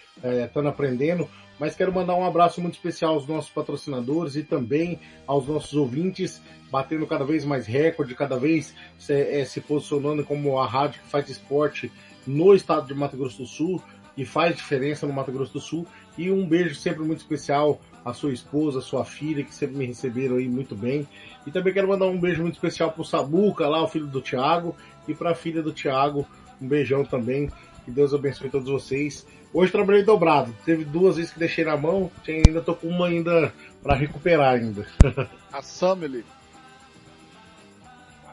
estando 0.44 0.66
é, 0.66 0.70
aprendendo. 0.70 1.26
Mas 1.58 1.74
quero 1.74 1.94
mandar 1.94 2.14
um 2.14 2.26
abraço 2.26 2.60
muito 2.60 2.74
especial 2.74 3.14
aos 3.14 3.26
nossos 3.26 3.50
patrocinadores 3.50 4.36
e 4.36 4.42
também 4.42 5.00
aos 5.26 5.48
nossos 5.48 5.72
ouvintes, 5.72 6.42
batendo 6.70 7.06
cada 7.06 7.24
vez 7.24 7.42
mais 7.42 7.66
recorde, 7.66 8.14
cada 8.14 8.36
vez 8.36 8.74
se, 8.98 9.14
é, 9.14 9.42
se 9.46 9.62
posicionando 9.62 10.22
como 10.22 10.58
a 10.58 10.66
rádio 10.66 11.00
que 11.00 11.08
faz 11.08 11.26
esporte 11.30 11.90
no 12.26 12.54
estado 12.54 12.86
de 12.86 12.92
Mato 12.92 13.16
Grosso 13.16 13.38
do 13.38 13.46
Sul 13.46 13.82
e 14.14 14.26
faz 14.26 14.54
diferença 14.54 15.06
no 15.06 15.14
Mato 15.14 15.32
Grosso 15.32 15.54
do 15.54 15.60
Sul. 15.60 15.86
E 16.18 16.30
um 16.30 16.46
beijo 16.46 16.74
sempre 16.74 17.02
muito 17.02 17.20
especial 17.20 17.80
à 18.04 18.12
sua 18.12 18.32
esposa, 18.32 18.78
à 18.78 18.82
sua 18.82 19.04
filha, 19.04 19.44
que 19.44 19.54
sempre 19.54 19.76
me 19.76 19.86
receberam 19.86 20.36
aí 20.36 20.48
muito 20.48 20.74
bem. 20.74 21.06
E 21.46 21.50
também 21.50 21.72
quero 21.72 21.88
mandar 21.88 22.06
um 22.06 22.18
beijo 22.18 22.42
muito 22.42 22.54
especial 22.54 22.92
pro 22.92 23.04
Sabuca, 23.04 23.68
lá, 23.68 23.82
o 23.82 23.88
filho 23.88 24.06
do 24.06 24.20
Thiago, 24.20 24.74
e 25.06 25.14
para 25.14 25.30
a 25.30 25.34
filha 25.34 25.62
do 25.62 25.72
Thiago, 25.72 26.26
um 26.60 26.66
beijão 26.68 27.04
também. 27.04 27.50
Que 27.84 27.90
Deus 27.90 28.12
abençoe 28.12 28.50
todos 28.50 28.68
vocês. 28.68 29.26
Hoje 29.52 29.72
trabalhei 29.72 30.02
dobrado. 30.02 30.54
Teve 30.64 30.84
duas 30.84 31.16
vezes 31.16 31.32
que 31.32 31.38
deixei 31.38 31.64
na 31.64 31.76
mão, 31.76 32.10
ainda 32.26 32.60
tô 32.60 32.74
com 32.74 32.86
uma 32.86 33.06
ainda 33.06 33.52
para 33.82 33.94
recuperar 33.94 34.54
ainda. 34.54 34.86
A 35.52 35.62
Samely. 35.62 36.24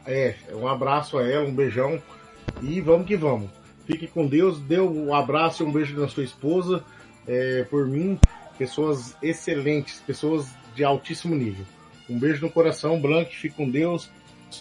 É, 0.05 0.36
um 0.53 0.67
abraço 0.67 1.17
a 1.17 1.27
ela, 1.27 1.45
um 1.45 1.53
beijão 1.53 2.01
e 2.62 2.79
vamos 2.79 3.05
que 3.05 3.17
vamos. 3.17 3.50
Fique 3.86 4.07
com 4.07 4.25
Deus, 4.25 4.57
dê 4.59 4.79
um 4.79 5.13
abraço 5.13 5.63
e 5.63 5.65
um 5.65 5.71
beijo 5.71 6.00
na 6.00 6.07
sua 6.07 6.24
esposa. 6.24 6.83
É, 7.27 7.63
por 7.69 7.86
mim, 7.88 8.17
pessoas 8.57 9.15
excelentes, 9.21 9.99
pessoas 9.99 10.47
de 10.75 10.83
altíssimo 10.83 11.35
nível. 11.35 11.65
Um 12.09 12.17
beijo 12.17 12.45
no 12.45 12.51
coração, 12.51 12.99
Blank, 12.99 13.35
fique 13.35 13.55
com 13.55 13.69
Deus. 13.69 14.09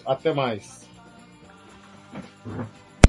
Até 0.04 0.32
mais. 0.32 0.86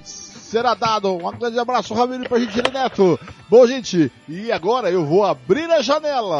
Será 0.03 0.73
dado. 0.73 1.13
Um 1.13 1.37
grande 1.37 1.59
abraço, 1.59 1.93
Ramiro, 1.93 2.29
pra 2.29 2.39
gente, 2.39 2.71
Neto. 2.71 3.19
Bom, 3.49 3.65
gente, 3.67 4.11
e 4.27 4.51
agora 4.51 4.89
eu 4.89 5.05
vou 5.05 5.25
abrir 5.25 5.69
a 5.69 5.81
janela. 5.81 6.39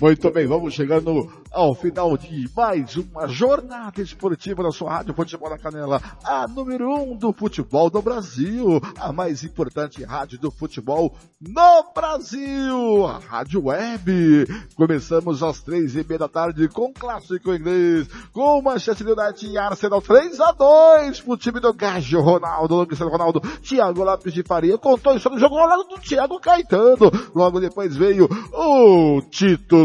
Muito 0.00 0.28
bem, 0.32 0.44
vamos 0.44 0.74
chegando 0.74 1.32
ao 1.52 1.72
final 1.72 2.18
de 2.18 2.50
mais 2.56 2.96
uma 2.96 3.28
jornada 3.28 4.02
esportiva 4.02 4.60
na 4.60 4.72
sua 4.72 4.90
rádio 4.90 5.14
Futebol 5.14 5.48
na 5.48 5.56
Canela, 5.56 6.02
a 6.24 6.48
número 6.48 6.92
um 6.92 7.16
do 7.16 7.32
futebol 7.32 7.88
do 7.88 8.02
Brasil, 8.02 8.80
a 8.98 9.12
mais 9.12 9.44
importante 9.44 10.02
rádio 10.02 10.36
do 10.40 10.50
futebol 10.50 11.14
no 11.40 11.92
Brasil, 11.94 13.06
a 13.06 13.20
Rádio 13.20 13.66
Web. 13.66 14.48
Começamos 14.74 15.44
às 15.44 15.60
três 15.60 15.94
e 15.94 16.04
meia 16.04 16.18
da 16.18 16.28
tarde 16.28 16.66
com 16.66 16.92
clássico 16.92 17.54
inglês, 17.54 18.08
com 18.32 18.60
Manchester 18.62 19.06
United 19.06 19.46
e 19.46 19.56
Arsenal 19.56 20.02
3 20.02 20.40
a 20.40 20.50
2 20.50 21.20
pro 21.20 21.36
time 21.36 21.60
do 21.60 21.72
Gajo 21.72 22.18
Ronaldo, 22.20 22.84
Cristiano 22.84 23.12
Ronaldo, 23.12 23.40
Thiago 23.62 24.02
Lopes 24.02 24.34
de 24.34 24.42
Faria, 24.42 24.76
contou 24.76 25.14
isso 25.14 25.30
no 25.30 25.38
jogo 25.38 25.56
ao 25.56 25.68
lado 25.68 25.84
do 25.84 26.00
Thiago 26.00 26.40
Caetano. 26.40 27.12
Logo 27.32 27.60
depois 27.60 27.94
veio 27.94 28.28
o 28.52 29.22
título 29.30 29.83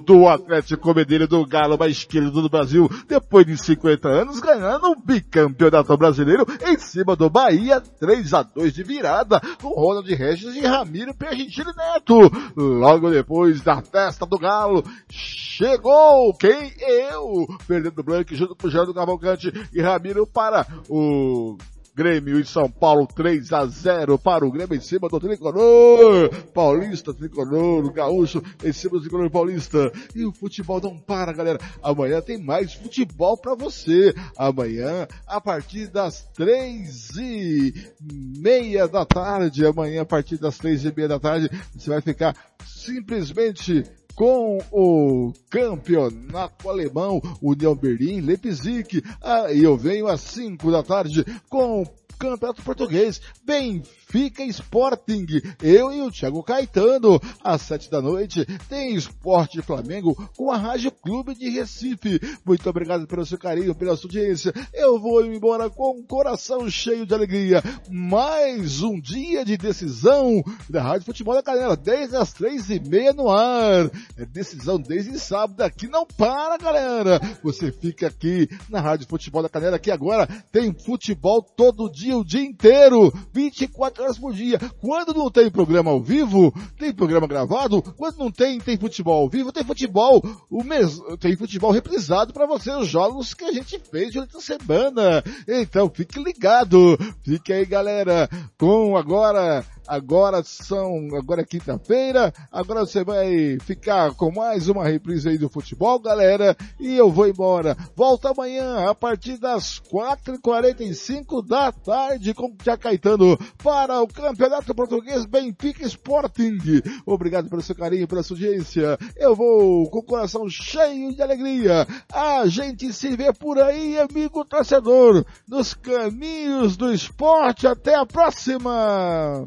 do 0.00 0.28
Atlético 0.28 0.94
Mineiro 0.94 1.26
do 1.26 1.46
Galo 1.46 1.78
mais 1.78 2.04
querido 2.04 2.42
do 2.42 2.48
Brasil, 2.48 2.88
depois 3.06 3.46
de 3.46 3.56
50 3.56 4.08
anos, 4.08 4.40
ganhando 4.40 4.90
o 4.90 4.96
bicampeonato 4.96 5.96
brasileiro 5.96 6.46
em 6.66 6.78
cima 6.78 7.16
do 7.16 7.30
Bahia, 7.30 7.80
3 7.80 8.34
a 8.34 8.42
2 8.42 8.72
de 8.72 8.82
virada, 8.82 9.40
com 9.60 9.68
Ronald 9.68 10.08
Regis 10.14 10.54
e 10.54 10.60
Ramiro 10.60 11.14
Pergentini 11.14 11.72
Neto. 11.76 12.30
Logo 12.56 13.10
depois 13.10 13.60
da 13.62 13.82
festa 13.82 14.26
do 14.26 14.38
Galo, 14.38 14.84
chegou 15.10 16.34
quem? 16.34 16.72
Eu, 16.80 17.46
Fernando 17.66 18.02
Blanco, 18.02 18.34
junto 18.34 18.54
com 18.54 18.66
o 18.66 18.70
Geraldo 18.70 18.94
Cavalcante 18.94 19.52
e 19.72 19.80
Ramiro 19.80 20.26
para 20.26 20.66
o 20.88 21.56
Grêmio 21.98 22.38
e 22.38 22.46
São 22.46 22.70
Paulo 22.70 23.08
3 23.08 23.52
a 23.52 23.66
0 23.66 24.16
para 24.20 24.46
o 24.46 24.52
Grêmio 24.52 24.76
em 24.76 24.80
cima 24.80 25.08
do 25.08 25.18
Tricolor. 25.18 26.32
Paulista, 26.54 27.12
Tricolor, 27.12 27.92
Gaúcho 27.92 28.40
em 28.62 28.72
cima 28.72 28.92
do 28.92 29.00
Tricolor 29.00 29.28
Paulista. 29.28 29.90
E 30.14 30.24
o 30.24 30.30
futebol 30.30 30.80
não 30.80 30.96
para, 30.96 31.32
galera. 31.32 31.58
Amanhã 31.82 32.20
tem 32.20 32.38
mais 32.40 32.72
futebol 32.72 33.36
para 33.36 33.56
você. 33.56 34.14
Amanhã, 34.36 35.08
a 35.26 35.40
partir 35.40 35.88
das 35.88 36.22
três 36.34 37.16
e 37.16 37.74
meia 38.00 38.86
da 38.86 39.04
tarde, 39.04 39.66
amanhã 39.66 40.02
a 40.02 40.06
partir 40.06 40.38
das 40.38 40.56
três 40.56 40.84
e 40.84 40.94
meia 40.94 41.08
da 41.08 41.18
tarde, 41.18 41.50
você 41.74 41.90
vai 41.90 42.00
ficar 42.00 42.32
simplesmente 42.64 43.82
com 44.18 44.58
o 44.72 45.32
campeonato 45.48 46.68
alemão, 46.68 47.22
União 47.40 47.72
Berlim, 47.72 48.20
Leipzig. 48.20 49.00
Aí 49.22 49.62
eu 49.62 49.76
venho 49.76 50.08
às 50.08 50.20
5 50.22 50.72
da 50.72 50.82
tarde 50.82 51.24
com 51.48 51.86
Campeonato 52.18 52.62
Português, 52.62 53.20
Benfica 53.44 54.42
Sporting, 54.44 55.26
eu 55.62 55.92
e 55.92 56.02
o 56.02 56.10
Thiago 56.10 56.42
Caetano, 56.42 57.20
às 57.44 57.62
sete 57.62 57.88
da 57.88 58.02
noite, 58.02 58.44
tem 58.68 58.94
Esporte 58.94 59.62
Flamengo 59.62 60.16
com 60.36 60.50
a 60.50 60.56
Rádio 60.56 60.90
Clube 60.90 61.34
de 61.34 61.48
Recife. 61.48 62.20
Muito 62.44 62.68
obrigado 62.68 63.06
pelo 63.06 63.24
seu 63.24 63.38
carinho, 63.38 63.74
pela 63.74 63.96
sua 63.96 64.08
audiência. 64.08 64.52
Eu 64.74 64.98
vou 64.98 65.24
embora 65.24 65.70
com 65.70 66.00
o 66.00 66.02
coração 66.04 66.68
cheio 66.68 67.06
de 67.06 67.14
alegria. 67.14 67.62
Mais 67.88 68.82
um 68.82 69.00
dia 69.00 69.44
de 69.44 69.56
decisão 69.56 70.42
da 70.68 70.82
Rádio 70.82 71.06
Futebol 71.06 71.34
da 71.34 71.42
Canela, 71.42 71.76
desde 71.76 72.16
as 72.16 72.32
três 72.32 72.68
e 72.70 72.80
meia 72.80 73.12
no 73.12 73.30
ar. 73.30 73.90
É 74.16 74.24
decisão 74.24 74.80
desde 74.80 75.18
sábado, 75.18 75.60
aqui 75.60 75.86
não 75.86 76.06
para, 76.06 76.58
galera. 76.58 77.20
Você 77.42 77.70
fica 77.70 78.08
aqui 78.08 78.48
na 78.68 78.80
Rádio 78.80 79.06
Futebol 79.06 79.42
da 79.42 79.48
Canela, 79.48 79.78
que 79.78 79.90
agora 79.90 80.26
tem 80.50 80.72
futebol 80.72 81.42
todo 81.42 81.90
dia 81.90 82.07
dia, 82.08 82.16
o 82.16 82.24
dia 82.24 82.42
inteiro, 82.42 83.12
24 83.32 84.02
horas 84.02 84.18
por 84.18 84.32
dia. 84.32 84.58
Quando 84.80 85.12
não 85.12 85.30
tem 85.30 85.50
programa 85.50 85.90
ao 85.90 86.00
vivo, 86.00 86.52
tem 86.78 86.92
programa 86.92 87.26
gravado. 87.26 87.82
Quando 87.96 88.18
não 88.18 88.30
tem, 88.30 88.58
tem 88.58 88.78
futebol 88.78 89.22
ao 89.22 89.28
vivo, 89.28 89.52
tem 89.52 89.64
futebol, 89.64 90.22
o 90.50 90.64
mesmo, 90.64 91.16
tem 91.18 91.36
futebol 91.36 91.70
reprisado 91.70 92.32
para 92.32 92.46
você, 92.46 92.70
os 92.72 92.88
jogos 92.88 93.34
que 93.34 93.44
a 93.44 93.52
gente 93.52 93.78
fez 93.78 94.12
durante 94.12 94.36
a 94.36 94.40
semana. 94.40 95.22
Então, 95.46 95.90
fique 95.90 96.22
ligado. 96.22 96.96
Fique 97.22 97.52
aí, 97.52 97.66
galera, 97.66 98.28
com 98.58 98.96
agora 98.96 99.64
Agora 99.88 100.42
são, 100.44 101.08
agora 101.16 101.40
é 101.40 101.46
quinta-feira, 101.46 102.30
agora 102.52 102.80
você 102.80 103.02
vai 103.02 103.58
ficar 103.60 104.12
com 104.12 104.30
mais 104.30 104.68
uma 104.68 104.84
reprise 104.84 105.30
aí 105.30 105.38
do 105.38 105.48
futebol, 105.48 105.98
galera, 105.98 106.54
e 106.78 106.94
eu 106.94 107.10
vou 107.10 107.26
embora. 107.26 107.74
Volta 107.96 108.28
amanhã 108.28 108.90
a 108.90 108.94
partir 108.94 109.38
das 109.38 109.80
4h45 109.90 111.46
da 111.46 111.72
tarde 111.72 112.34
com 112.34 112.48
o 112.48 112.54
Tia 112.54 112.76
Caetano 112.76 113.38
para 113.62 114.02
o 114.02 114.06
Campeonato 114.06 114.74
Português 114.74 115.24
Benfica 115.24 115.86
Sporting. 115.86 116.58
Obrigado 117.06 117.48
pelo 117.48 117.62
seu 117.62 117.74
carinho, 117.74 118.06
pela 118.06 118.22
sua 118.22 118.36
audiência. 118.36 118.98
Eu 119.16 119.34
vou 119.34 119.88
com 119.88 120.00
o 120.00 120.04
coração 120.04 120.46
cheio 120.50 121.14
de 121.14 121.22
alegria. 121.22 121.86
A 122.12 122.46
gente 122.46 122.92
se 122.92 123.16
vê 123.16 123.32
por 123.32 123.58
aí, 123.58 123.98
amigo 123.98 124.44
torcedor, 124.44 125.24
nos 125.48 125.72
caminhos 125.72 126.76
do 126.76 126.92
esporte. 126.92 127.66
Até 127.66 127.94
a 127.94 128.04
próxima! 128.04 129.46